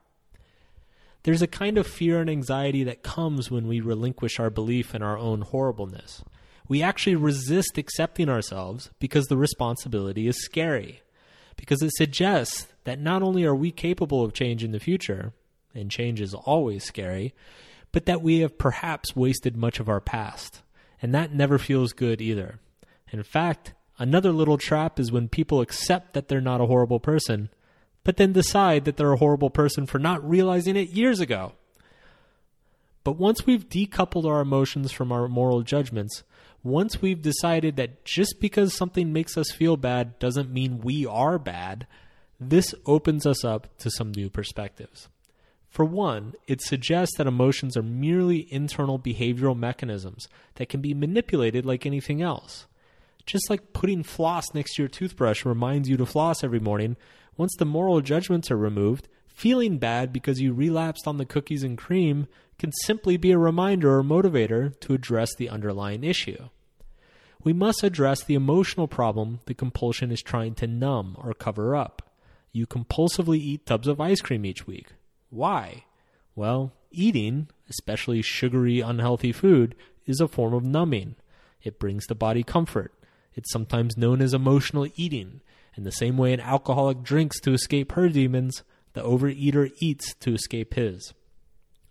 There's 1.23 1.41
a 1.41 1.47
kind 1.47 1.77
of 1.77 1.85
fear 1.85 2.19
and 2.19 2.29
anxiety 2.29 2.83
that 2.83 3.03
comes 3.03 3.51
when 3.51 3.67
we 3.67 3.79
relinquish 3.79 4.39
our 4.39 4.49
belief 4.49 4.95
in 4.95 5.03
our 5.03 5.17
own 5.17 5.41
horribleness. 5.41 6.23
We 6.67 6.81
actually 6.81 7.15
resist 7.15 7.77
accepting 7.77 8.29
ourselves 8.29 8.89
because 8.99 9.27
the 9.27 9.37
responsibility 9.37 10.27
is 10.27 10.43
scary. 10.43 11.01
Because 11.57 11.81
it 11.83 11.91
suggests 11.95 12.67
that 12.85 12.99
not 12.99 13.21
only 13.21 13.43
are 13.43 13.55
we 13.55 13.71
capable 13.71 14.23
of 14.23 14.33
change 14.33 14.63
in 14.63 14.71
the 14.71 14.79
future, 14.79 15.33
and 15.75 15.91
change 15.91 16.19
is 16.21 16.33
always 16.33 16.83
scary, 16.83 17.33
but 17.91 18.05
that 18.05 18.21
we 18.21 18.39
have 18.39 18.57
perhaps 18.57 19.15
wasted 19.15 19.55
much 19.55 19.79
of 19.79 19.89
our 19.89 20.01
past. 20.01 20.61
And 21.01 21.13
that 21.15 21.33
never 21.33 21.57
feels 21.57 21.93
good 21.93 22.21
either. 22.21 22.59
In 23.11 23.23
fact, 23.23 23.73
another 23.97 24.31
little 24.31 24.57
trap 24.57 24.99
is 24.99 25.11
when 25.11 25.27
people 25.27 25.61
accept 25.61 26.13
that 26.13 26.27
they're 26.27 26.41
not 26.41 26.61
a 26.61 26.67
horrible 26.67 26.99
person, 26.99 27.49
but 28.03 28.17
then 28.17 28.33
decide 28.33 28.85
that 28.85 28.97
they're 28.97 29.13
a 29.13 29.17
horrible 29.17 29.49
person 29.49 29.85
for 29.85 29.99
not 29.99 30.27
realizing 30.27 30.75
it 30.75 30.89
years 30.89 31.19
ago. 31.19 31.53
But 33.03 33.17
once 33.17 33.45
we've 33.45 33.67
decoupled 33.67 34.25
our 34.25 34.41
emotions 34.41 34.91
from 34.91 35.11
our 35.11 35.27
moral 35.27 35.63
judgments, 35.63 36.23
once 36.63 37.01
we've 37.01 37.21
decided 37.21 37.75
that 37.77 38.05
just 38.05 38.39
because 38.39 38.75
something 38.75 39.11
makes 39.11 39.37
us 39.37 39.51
feel 39.51 39.77
bad 39.77 40.19
doesn't 40.19 40.51
mean 40.51 40.81
we 40.81 41.05
are 41.05 41.39
bad, 41.39 41.87
this 42.39 42.75
opens 42.85 43.25
us 43.25 43.43
up 43.43 43.75
to 43.79 43.89
some 43.89 44.11
new 44.11 44.29
perspectives. 44.29 45.07
For 45.71 45.85
one, 45.85 46.33
it 46.47 46.61
suggests 46.61 47.15
that 47.17 47.27
emotions 47.27 47.77
are 47.77 47.81
merely 47.81 48.45
internal 48.53 48.99
behavioral 48.99 49.57
mechanisms 49.57 50.27
that 50.55 50.67
can 50.67 50.81
be 50.81 50.93
manipulated 50.93 51.65
like 51.65 51.85
anything 51.85 52.21
else. 52.21 52.67
Just 53.25 53.49
like 53.49 53.71
putting 53.71 54.03
floss 54.03 54.43
next 54.53 54.75
to 54.75 54.81
your 54.81 54.89
toothbrush 54.89 55.45
reminds 55.45 55.87
you 55.87 55.95
to 55.95 56.05
floss 56.05 56.43
every 56.43 56.59
morning, 56.59 56.97
once 57.37 57.55
the 57.57 57.63
moral 57.63 58.01
judgments 58.01 58.51
are 58.51 58.57
removed, 58.57 59.07
feeling 59.27 59.77
bad 59.77 60.11
because 60.11 60.41
you 60.41 60.51
relapsed 60.51 61.07
on 61.07 61.17
the 61.17 61.25
cookies 61.25 61.63
and 61.63 61.77
cream 61.77 62.27
can 62.59 62.73
simply 62.83 63.15
be 63.15 63.31
a 63.31 63.37
reminder 63.37 63.97
or 63.97 64.03
motivator 64.03 64.77
to 64.81 64.93
address 64.93 65.33
the 65.35 65.47
underlying 65.47 66.03
issue. 66.03 66.49
We 67.45 67.53
must 67.53 67.81
address 67.81 68.21
the 68.21 68.35
emotional 68.35 68.89
problem 68.89 69.39
the 69.45 69.53
compulsion 69.53 70.11
is 70.11 70.21
trying 70.21 70.55
to 70.55 70.67
numb 70.67 71.15
or 71.17 71.33
cover 71.33 71.77
up. 71.77 72.11
You 72.51 72.67
compulsively 72.67 73.37
eat 73.37 73.65
tubs 73.65 73.87
of 73.87 74.01
ice 74.01 74.19
cream 74.19 74.45
each 74.45 74.67
week. 74.67 74.89
Why? 75.31 75.85
Well, 76.35 76.73
eating, 76.91 77.47
especially 77.69 78.21
sugary, 78.21 78.81
unhealthy 78.81 79.31
food, 79.31 79.75
is 80.05 80.19
a 80.19 80.27
form 80.27 80.53
of 80.53 80.63
numbing. 80.63 81.15
It 81.63 81.79
brings 81.79 82.05
the 82.05 82.15
body 82.15 82.43
comfort. 82.43 82.93
It's 83.33 83.51
sometimes 83.51 83.97
known 83.97 84.21
as 84.21 84.33
emotional 84.33 84.87
eating. 84.95 85.41
In 85.75 85.83
the 85.83 85.91
same 85.91 86.17
way 86.17 86.33
an 86.33 86.41
alcoholic 86.41 87.01
drinks 87.01 87.39
to 87.41 87.53
escape 87.53 87.93
her 87.93 88.09
demons, 88.09 88.63
the 88.93 89.01
overeater 89.01 89.71
eats 89.79 90.13
to 90.15 90.33
escape 90.33 90.73
his. 90.73 91.13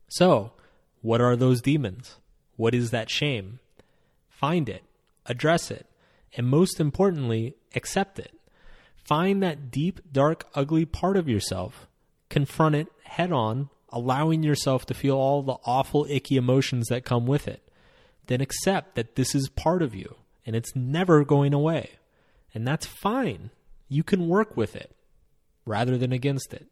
So, 0.09 0.53
what 1.01 1.21
are 1.21 1.35
those 1.37 1.63
demons? 1.63 2.17
What 2.57 2.75
is 2.75 2.91
that 2.91 3.09
shame? 3.09 3.61
Find 4.29 4.69
it, 4.69 4.83
address 5.25 5.71
it, 5.71 5.87
and 6.37 6.47
most 6.47 6.79
importantly, 6.79 7.55
accept 7.75 8.19
it. 8.19 8.33
Find 8.97 9.43
that 9.43 9.71
deep, 9.71 10.01
dark, 10.13 10.47
ugly 10.55 10.85
part 10.85 11.17
of 11.17 11.29
yourself, 11.29 11.87
confront 12.31 12.77
it 12.77 12.89
head 13.05 13.33
on, 13.33 13.69
allowing 13.91 14.43
yourself 14.43 14.87
to 14.87 14.95
feel 14.95 15.17
all 15.17 15.43
the 15.43 15.59
awful, 15.65 16.07
icky 16.09 16.37
emotions 16.37 16.87
that 16.89 17.05
come 17.05 17.27
with 17.27 17.47
it. 17.47 17.63
Then 18.27 18.41
accept 18.41 18.95
that 18.95 19.17
this 19.17 19.35
is 19.35 19.49
part 19.49 19.83
of 19.83 19.95
you 19.95 20.15
and 20.47 20.57
it's 20.57 20.75
never 20.75 21.25
going 21.25 21.53
away. 21.53 21.91
And 22.55 22.67
that's 22.67 22.87
fine. 22.87 23.51
You 23.89 24.03
can 24.03 24.29
work 24.29 24.57
with 24.57 24.75
it 24.75 24.95
rather 25.67 25.99
than 25.99 26.13
against 26.13 26.55
it. 26.55 26.69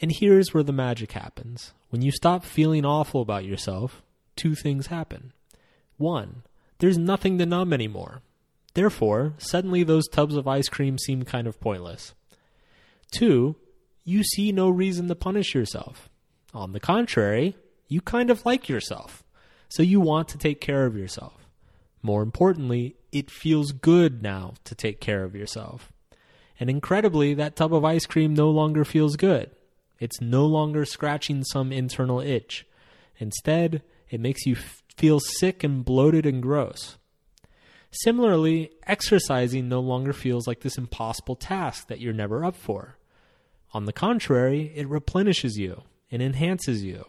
And 0.00 0.12
here's 0.12 0.54
where 0.54 0.62
the 0.62 0.72
magic 0.72 1.12
happens. 1.12 1.72
When 1.90 2.02
you 2.02 2.12
stop 2.12 2.44
feeling 2.44 2.84
awful 2.84 3.20
about 3.20 3.44
yourself, 3.44 4.02
two 4.36 4.54
things 4.54 4.86
happen. 4.86 5.32
One, 5.96 6.42
there's 6.78 6.98
nothing 6.98 7.38
to 7.38 7.46
numb 7.46 7.72
anymore. 7.72 8.22
Therefore, 8.74 9.34
suddenly 9.38 9.82
those 9.82 10.06
tubs 10.06 10.36
of 10.36 10.46
ice 10.46 10.68
cream 10.68 10.98
seem 10.98 11.24
kind 11.24 11.48
of 11.48 11.60
pointless. 11.60 12.14
Two, 13.10 13.56
you 14.08 14.24
see 14.24 14.52
no 14.52 14.70
reason 14.70 15.06
to 15.08 15.14
punish 15.14 15.54
yourself. 15.54 16.08
On 16.54 16.72
the 16.72 16.80
contrary, 16.80 17.56
you 17.88 18.00
kind 18.00 18.30
of 18.30 18.46
like 18.46 18.66
yourself. 18.66 19.22
So 19.68 19.82
you 19.82 20.00
want 20.00 20.28
to 20.28 20.38
take 20.38 20.62
care 20.62 20.86
of 20.86 20.96
yourself. 20.96 21.46
More 22.02 22.22
importantly, 22.22 22.96
it 23.12 23.30
feels 23.30 23.72
good 23.72 24.22
now 24.22 24.54
to 24.64 24.74
take 24.74 24.98
care 25.00 25.24
of 25.24 25.34
yourself. 25.34 25.92
And 26.58 26.70
incredibly, 26.70 27.34
that 27.34 27.54
tub 27.54 27.74
of 27.74 27.84
ice 27.84 28.06
cream 28.06 28.32
no 28.32 28.48
longer 28.48 28.86
feels 28.86 29.16
good. 29.16 29.50
It's 30.00 30.22
no 30.22 30.46
longer 30.46 30.86
scratching 30.86 31.44
some 31.44 31.70
internal 31.70 32.20
itch. 32.20 32.66
Instead, 33.18 33.82
it 34.08 34.20
makes 34.20 34.46
you 34.46 34.56
feel 34.96 35.20
sick 35.20 35.62
and 35.62 35.84
bloated 35.84 36.24
and 36.24 36.42
gross. 36.42 36.96
Similarly, 37.90 38.70
exercising 38.86 39.68
no 39.68 39.80
longer 39.80 40.14
feels 40.14 40.46
like 40.46 40.60
this 40.60 40.78
impossible 40.78 41.36
task 41.36 41.88
that 41.88 42.00
you're 42.00 42.14
never 42.14 42.42
up 42.42 42.56
for. 42.56 42.96
On 43.72 43.84
the 43.84 43.92
contrary, 43.92 44.72
it 44.74 44.88
replenishes 44.88 45.58
you 45.58 45.82
and 46.10 46.22
enhances 46.22 46.82
you. 46.84 47.04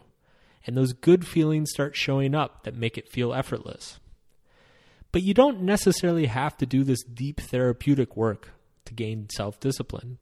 And 0.65 0.75
those 0.75 0.93
good 0.93 1.25
feelings 1.25 1.71
start 1.71 1.95
showing 1.95 2.35
up 2.35 2.63
that 2.63 2.75
make 2.75 2.97
it 2.97 3.09
feel 3.09 3.33
effortless. 3.33 3.99
But 5.11 5.23
you 5.23 5.33
don't 5.33 5.61
necessarily 5.61 6.27
have 6.27 6.57
to 6.57 6.65
do 6.65 6.83
this 6.83 7.03
deep 7.03 7.39
therapeutic 7.39 8.15
work 8.15 8.51
to 8.85 8.93
gain 8.93 9.27
self 9.29 9.59
discipline. 9.59 10.19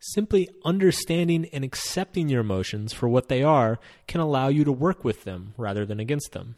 Simply 0.00 0.48
understanding 0.64 1.46
and 1.52 1.64
accepting 1.64 2.28
your 2.28 2.40
emotions 2.40 2.92
for 2.92 3.08
what 3.08 3.28
they 3.28 3.42
are 3.42 3.78
can 4.06 4.20
allow 4.20 4.48
you 4.48 4.64
to 4.64 4.72
work 4.72 5.04
with 5.04 5.24
them 5.24 5.54
rather 5.56 5.86
than 5.86 6.00
against 6.00 6.32
them. 6.32 6.56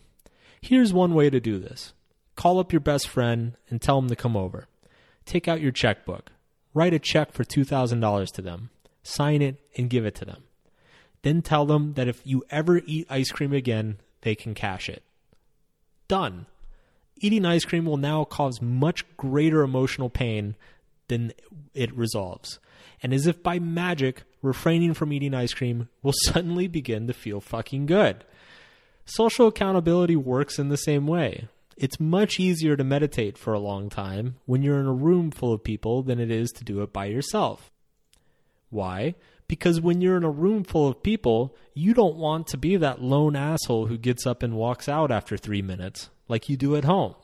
Here's 0.60 0.92
one 0.92 1.14
way 1.14 1.30
to 1.30 1.40
do 1.40 1.58
this 1.58 1.92
call 2.36 2.58
up 2.58 2.72
your 2.72 2.80
best 2.80 3.08
friend 3.08 3.56
and 3.68 3.82
tell 3.82 3.98
him 3.98 4.08
to 4.08 4.16
come 4.16 4.36
over. 4.36 4.66
Take 5.24 5.48
out 5.48 5.60
your 5.60 5.72
checkbook, 5.72 6.30
write 6.78 6.94
a 6.94 6.98
check 7.00 7.32
for 7.32 7.42
$2,000 7.42 8.32
to 8.32 8.40
them, 8.40 8.70
sign 9.02 9.42
it, 9.42 9.56
and 9.76 9.90
give 9.90 10.06
it 10.06 10.14
to 10.14 10.24
them. 10.24 10.44
Then 11.22 11.42
tell 11.42 11.66
them 11.66 11.94
that 11.94 12.06
if 12.06 12.24
you 12.24 12.44
ever 12.50 12.80
eat 12.86 13.08
ice 13.10 13.32
cream 13.32 13.52
again, 13.52 13.98
they 14.20 14.36
can 14.36 14.54
cash 14.54 14.88
it. 14.88 15.02
Done. 16.06 16.46
Eating 17.16 17.44
ice 17.44 17.64
cream 17.64 17.84
will 17.84 17.96
now 17.96 18.22
cause 18.22 18.62
much 18.62 19.04
greater 19.16 19.62
emotional 19.62 20.08
pain 20.08 20.54
than 21.08 21.32
it 21.74 21.92
resolves. 21.96 22.60
And 23.02 23.12
as 23.12 23.26
if 23.26 23.42
by 23.42 23.58
magic, 23.58 24.22
refraining 24.40 24.94
from 24.94 25.12
eating 25.12 25.34
ice 25.34 25.52
cream 25.52 25.88
will 26.04 26.14
suddenly 26.26 26.68
begin 26.68 27.08
to 27.08 27.12
feel 27.12 27.40
fucking 27.40 27.86
good. 27.86 28.24
Social 29.04 29.48
accountability 29.48 30.14
works 30.14 30.60
in 30.60 30.68
the 30.68 30.76
same 30.76 31.08
way. 31.08 31.48
It's 31.78 32.00
much 32.00 32.40
easier 32.40 32.76
to 32.76 32.82
meditate 32.82 33.38
for 33.38 33.54
a 33.54 33.60
long 33.60 33.88
time 33.88 34.34
when 34.46 34.64
you're 34.64 34.80
in 34.80 34.86
a 34.86 34.92
room 34.92 35.30
full 35.30 35.52
of 35.52 35.62
people 35.62 36.02
than 36.02 36.18
it 36.18 36.28
is 36.28 36.50
to 36.56 36.64
do 36.64 36.82
it 36.82 36.92
by 36.92 37.04
yourself. 37.04 37.70
Why? 38.68 39.14
Because 39.46 39.80
when 39.80 40.00
you're 40.00 40.16
in 40.16 40.24
a 40.24 40.30
room 40.30 40.64
full 40.64 40.88
of 40.88 41.04
people, 41.04 41.56
you 41.74 41.94
don't 41.94 42.16
want 42.16 42.48
to 42.48 42.56
be 42.56 42.76
that 42.76 43.00
lone 43.00 43.36
asshole 43.36 43.86
who 43.86 43.96
gets 43.96 44.26
up 44.26 44.42
and 44.42 44.56
walks 44.56 44.88
out 44.88 45.12
after 45.12 45.36
three 45.36 45.62
minutes 45.62 46.10
like 46.26 46.48
you 46.48 46.56
do 46.56 46.74
at 46.74 46.82
home. 46.82 47.14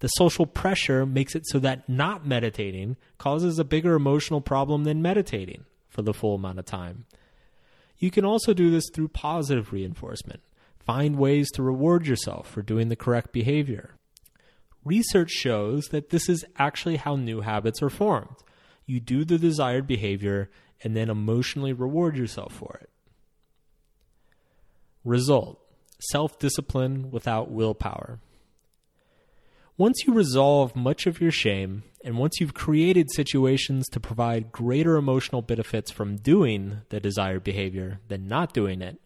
The 0.00 0.08
social 0.08 0.44
pressure 0.44 1.06
makes 1.06 1.34
it 1.34 1.46
so 1.46 1.58
that 1.60 1.88
not 1.88 2.26
meditating 2.26 2.98
causes 3.16 3.58
a 3.58 3.64
bigger 3.64 3.94
emotional 3.94 4.42
problem 4.42 4.84
than 4.84 5.00
meditating 5.00 5.64
for 5.88 6.02
the 6.02 6.12
full 6.12 6.34
amount 6.34 6.58
of 6.58 6.66
time. 6.66 7.06
You 7.96 8.10
can 8.10 8.26
also 8.26 8.52
do 8.52 8.70
this 8.70 8.90
through 8.92 9.08
positive 9.08 9.72
reinforcement. 9.72 10.42
Find 10.86 11.18
ways 11.18 11.50
to 11.52 11.64
reward 11.64 12.06
yourself 12.06 12.48
for 12.48 12.62
doing 12.62 12.88
the 12.88 12.96
correct 12.96 13.32
behavior. 13.32 13.96
Research 14.84 15.32
shows 15.32 15.86
that 15.86 16.10
this 16.10 16.28
is 16.28 16.44
actually 16.58 16.96
how 16.96 17.16
new 17.16 17.40
habits 17.40 17.82
are 17.82 17.90
formed. 17.90 18.36
You 18.86 19.00
do 19.00 19.24
the 19.24 19.36
desired 19.36 19.88
behavior 19.88 20.48
and 20.84 20.96
then 20.96 21.10
emotionally 21.10 21.72
reward 21.72 22.16
yourself 22.16 22.52
for 22.52 22.78
it. 22.80 22.90
Result 25.04 25.58
self 25.98 26.38
discipline 26.38 27.10
without 27.10 27.50
willpower. 27.50 28.20
Once 29.76 30.04
you 30.06 30.14
resolve 30.14 30.76
much 30.76 31.06
of 31.06 31.20
your 31.20 31.32
shame, 31.32 31.82
and 32.04 32.16
once 32.16 32.40
you've 32.40 32.54
created 32.54 33.10
situations 33.12 33.88
to 33.88 33.98
provide 33.98 34.52
greater 34.52 34.96
emotional 34.96 35.42
benefits 35.42 35.90
from 35.90 36.16
doing 36.16 36.78
the 36.90 37.00
desired 37.00 37.42
behavior 37.42 37.98
than 38.08 38.28
not 38.28 38.54
doing 38.54 38.80
it, 38.80 39.00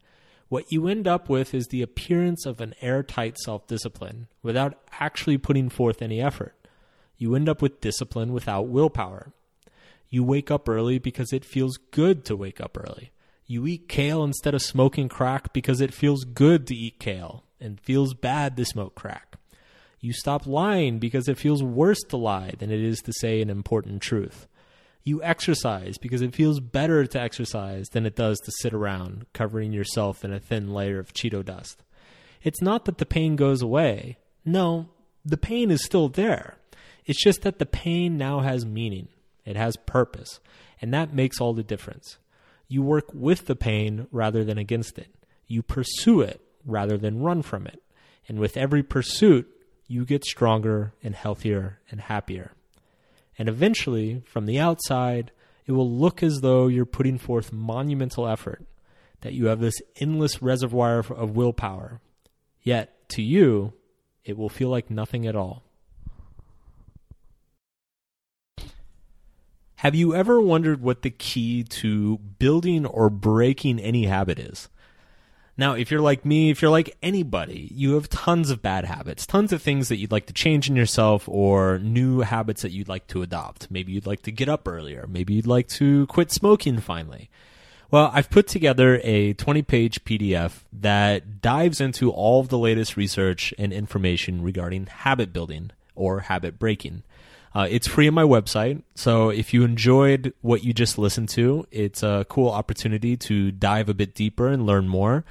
what 0.51 0.73
you 0.73 0.89
end 0.89 1.07
up 1.07 1.29
with 1.29 1.55
is 1.55 1.69
the 1.69 1.81
appearance 1.81 2.45
of 2.45 2.61
an 2.61 2.75
airtight 2.81 3.39
self 3.39 3.69
discipline 3.69 4.27
without 4.43 4.77
actually 4.99 5.39
putting 5.39 5.71
forth 5.71 6.03
any 6.03 6.21
effort. 6.21 6.57
You 7.17 7.37
end 7.37 7.49
up 7.49 7.63
with 7.63 7.81
discipline 7.81 8.33
without 8.33 8.67
willpower. 8.67 9.33
You 10.09 10.25
wake 10.25 10.51
up 10.51 10.69
early 10.69 10.99
because 10.99 11.33
it 11.33 11.45
feels 11.45 11.79
good 11.93 12.25
to 12.25 12.35
wake 12.35 12.61
up 12.61 12.77
early. 12.77 13.13
You 13.47 13.65
eat 13.69 13.89
kale 13.89 14.25
instead 14.25 14.55
of 14.55 14.61
smoking 14.61 15.09
crack 15.09 15.53
because 15.53 15.81
it 15.81 15.95
feels 15.95 16.25
good 16.25 16.67
to 16.67 16.75
eat 16.75 16.99
kale 16.99 17.45
and 17.61 17.81
feels 17.81 18.13
bad 18.13 18.57
to 18.57 18.65
smoke 18.65 18.97
crack. 18.97 19.37
You 20.01 20.13
stop 20.13 20.49
lying 20.49 20.99
because 20.99 21.29
it 21.29 21.39
feels 21.39 21.63
worse 21.63 22.03
to 22.09 22.17
lie 22.17 22.55
than 22.59 22.73
it 22.73 22.81
is 22.81 22.99
to 23.03 23.13
say 23.13 23.41
an 23.41 23.51
important 23.51 24.03
truth. 24.03 24.49
You 25.03 25.23
exercise 25.23 25.97
because 25.99 26.21
it 26.23 26.35
feels 26.35 26.61
better 26.61 27.07
to 27.07 27.21
exercise 27.21 27.89
than 27.89 28.05
it 28.07 28.17
does 28.17 28.39
to 28.41 28.53
sit 28.61 28.75
around 28.75 29.27
covering 29.33 29.73
yourself 29.73 30.25
in 30.25 30.33
a 30.33 30.39
thin 30.41 30.73
layer 30.75 30.99
of 30.99 31.15
Cheeto 31.15 31.45
dust. 31.45 31.83
It's 32.43 32.61
not 32.63 32.85
that 32.85 32.99
the 32.99 33.07
pain 33.07 33.37
goes 33.37 33.63
away. 33.63 34.19
No, 34.45 34.89
the 35.25 35.37
pain 35.37 35.71
is 35.71 35.85
still 35.85 36.09
there. 36.09 36.57
It's 37.07 37.23
just 37.23 37.43
that 37.43 37.59
the 37.59 37.67
pain 37.67 38.17
now 38.19 38.41
has 38.41 38.65
meaning. 38.67 39.09
It 39.45 39.57
has 39.57 39.77
purpose. 39.77 40.39
And 40.81 40.93
that 40.95 41.15
makes 41.15 41.41
all 41.41 41.55
the 41.55 41.63
difference. 41.63 42.19
You 42.69 42.83
work 42.83 43.07
with 43.13 43.47
the 43.47 43.57
pain 43.57 44.07
rather 44.13 44.45
than 44.45 44.59
against 44.59 44.99
it. 44.99 45.09
you 45.51 45.63
pursue 45.63 46.21
it 46.21 46.41
rather 46.65 46.97
than 46.97 47.23
run 47.23 47.43
from 47.43 47.67
it. 47.67 47.83
And 48.29 48.39
with 48.39 48.57
every 48.57 48.83
pursuit, 48.85 49.49
you 49.89 50.05
get 50.05 50.25
stronger 50.25 50.95
and 51.03 51.15
healthier 51.17 51.81
and 51.91 52.01
happier. 52.01 52.53
And 53.41 53.49
eventually, 53.49 54.21
from 54.27 54.45
the 54.45 54.59
outside, 54.59 55.31
it 55.65 55.73
will 55.73 55.91
look 55.91 56.23
as 56.23 56.43
though 56.43 56.67
you're 56.67 56.85
putting 56.85 57.17
forth 57.17 57.55
monumental 57.55 58.29
effort, 58.29 58.67
that 59.23 59.33
you 59.33 59.47
have 59.47 59.61
this 59.61 59.81
endless 59.97 60.43
reservoir 60.43 60.99
of 60.99 61.37
willpower. 61.37 62.03
Yet, 62.61 63.09
to 63.13 63.23
you, 63.23 63.73
it 64.27 64.37
will 64.37 64.51
feel 64.51 64.69
like 64.69 64.91
nothing 64.91 65.27
at 65.27 65.35
all. 65.35 65.63
Have 69.77 69.95
you 69.95 70.15
ever 70.15 70.39
wondered 70.39 70.83
what 70.83 71.01
the 71.01 71.09
key 71.09 71.65
to 71.65 72.19
building 72.19 72.85
or 72.85 73.09
breaking 73.09 73.81
any 73.81 74.05
habit 74.05 74.39
is? 74.39 74.69
Now, 75.61 75.75
if 75.75 75.91
you're 75.91 76.01
like 76.01 76.25
me, 76.25 76.49
if 76.49 76.63
you're 76.63 76.71
like 76.71 76.97
anybody, 77.03 77.71
you 77.75 77.93
have 77.93 78.09
tons 78.09 78.49
of 78.49 78.63
bad 78.63 78.87
habits, 78.87 79.27
tons 79.27 79.53
of 79.53 79.61
things 79.61 79.91
that 79.91 79.99
you'd 79.99 80.11
like 80.11 80.25
to 80.29 80.33
change 80.33 80.71
in 80.71 80.75
yourself 80.75 81.29
or 81.29 81.79
new 81.81 82.21
habits 82.21 82.63
that 82.63 82.71
you'd 82.71 82.89
like 82.89 83.07
to 83.09 83.21
adopt. 83.21 83.71
Maybe 83.71 83.93
you'd 83.93 84.07
like 84.07 84.23
to 84.23 84.33
get 84.33 84.49
up 84.49 84.67
earlier. 84.67 85.07
Maybe 85.07 85.35
you'd 85.35 85.47
like 85.47 85.69
to 85.69 86.07
quit 86.07 86.33
smoking 86.33 86.81
finally. 86.81 87.29
Well, 87.91 88.11
I've 88.15 88.31
put 88.31 88.49
together 88.49 89.03
a 89.05 89.35
20 89.35 89.61
page 89.61 90.03
PDF 90.03 90.63
that 90.73 91.43
dives 91.43 91.79
into 91.79 92.11
all 92.11 92.41
of 92.41 92.49
the 92.49 92.57
latest 92.57 92.97
research 92.97 93.53
and 93.59 93.71
information 93.71 94.41
regarding 94.41 94.87
habit 94.87 95.31
building 95.31 95.73
or 95.95 96.21
habit 96.21 96.59
breaking. 96.59 97.03
Uh, 97.55 97.67
it's 97.69 97.87
free 97.87 98.09
on 98.09 98.15
my 98.15 98.23
website. 98.23 98.83
So 98.95 99.29
if 99.29 99.53
you 99.53 99.65
enjoyed 99.65 100.33
what 100.41 100.65
you 100.65 100.73
just 100.73 100.97
listened 100.97 101.29
to, 101.31 101.67
it's 101.71 102.03
a 102.03 102.25
cool 102.31 102.49
opportunity 102.49 103.19
to 103.19 103.51
dive 103.51 103.91
a 103.91 103.95
bit 103.95 104.15
deeper 104.15 104.49
and 104.49 104.65
learn 104.65 104.89
more. 104.89 105.23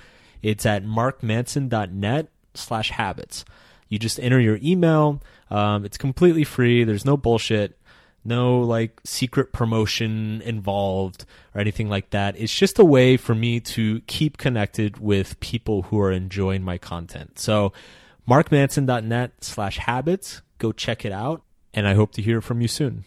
It's 0.41 0.65
at 0.65 0.83
markmanson.net 0.83 2.27
slash 2.53 2.91
habits. 2.91 3.45
You 3.87 3.99
just 3.99 4.19
enter 4.19 4.39
your 4.39 4.59
email. 4.61 5.21
Um, 5.49 5.85
it's 5.85 5.97
completely 5.97 6.43
free. 6.43 6.83
There's 6.83 7.05
no 7.05 7.17
bullshit, 7.17 7.77
no 8.23 8.59
like 8.59 9.01
secret 9.03 9.51
promotion 9.51 10.41
involved 10.43 11.25
or 11.55 11.61
anything 11.61 11.89
like 11.89 12.11
that. 12.11 12.39
It's 12.39 12.53
just 12.53 12.79
a 12.79 12.85
way 12.85 13.17
for 13.17 13.33
me 13.33 13.59
to 13.61 14.01
keep 14.01 14.37
connected 14.37 14.99
with 14.99 15.39
people 15.39 15.83
who 15.83 15.99
are 15.99 16.11
enjoying 16.11 16.63
my 16.63 16.77
content. 16.77 17.39
So 17.39 17.73
markmanson.net 18.29 19.43
slash 19.43 19.79
habits. 19.79 20.41
Go 20.59 20.71
check 20.71 21.03
it 21.03 21.11
out 21.11 21.41
and 21.73 21.87
I 21.87 21.95
hope 21.95 22.11
to 22.13 22.21
hear 22.21 22.41
from 22.41 22.61
you 22.61 22.67
soon. 22.67 23.05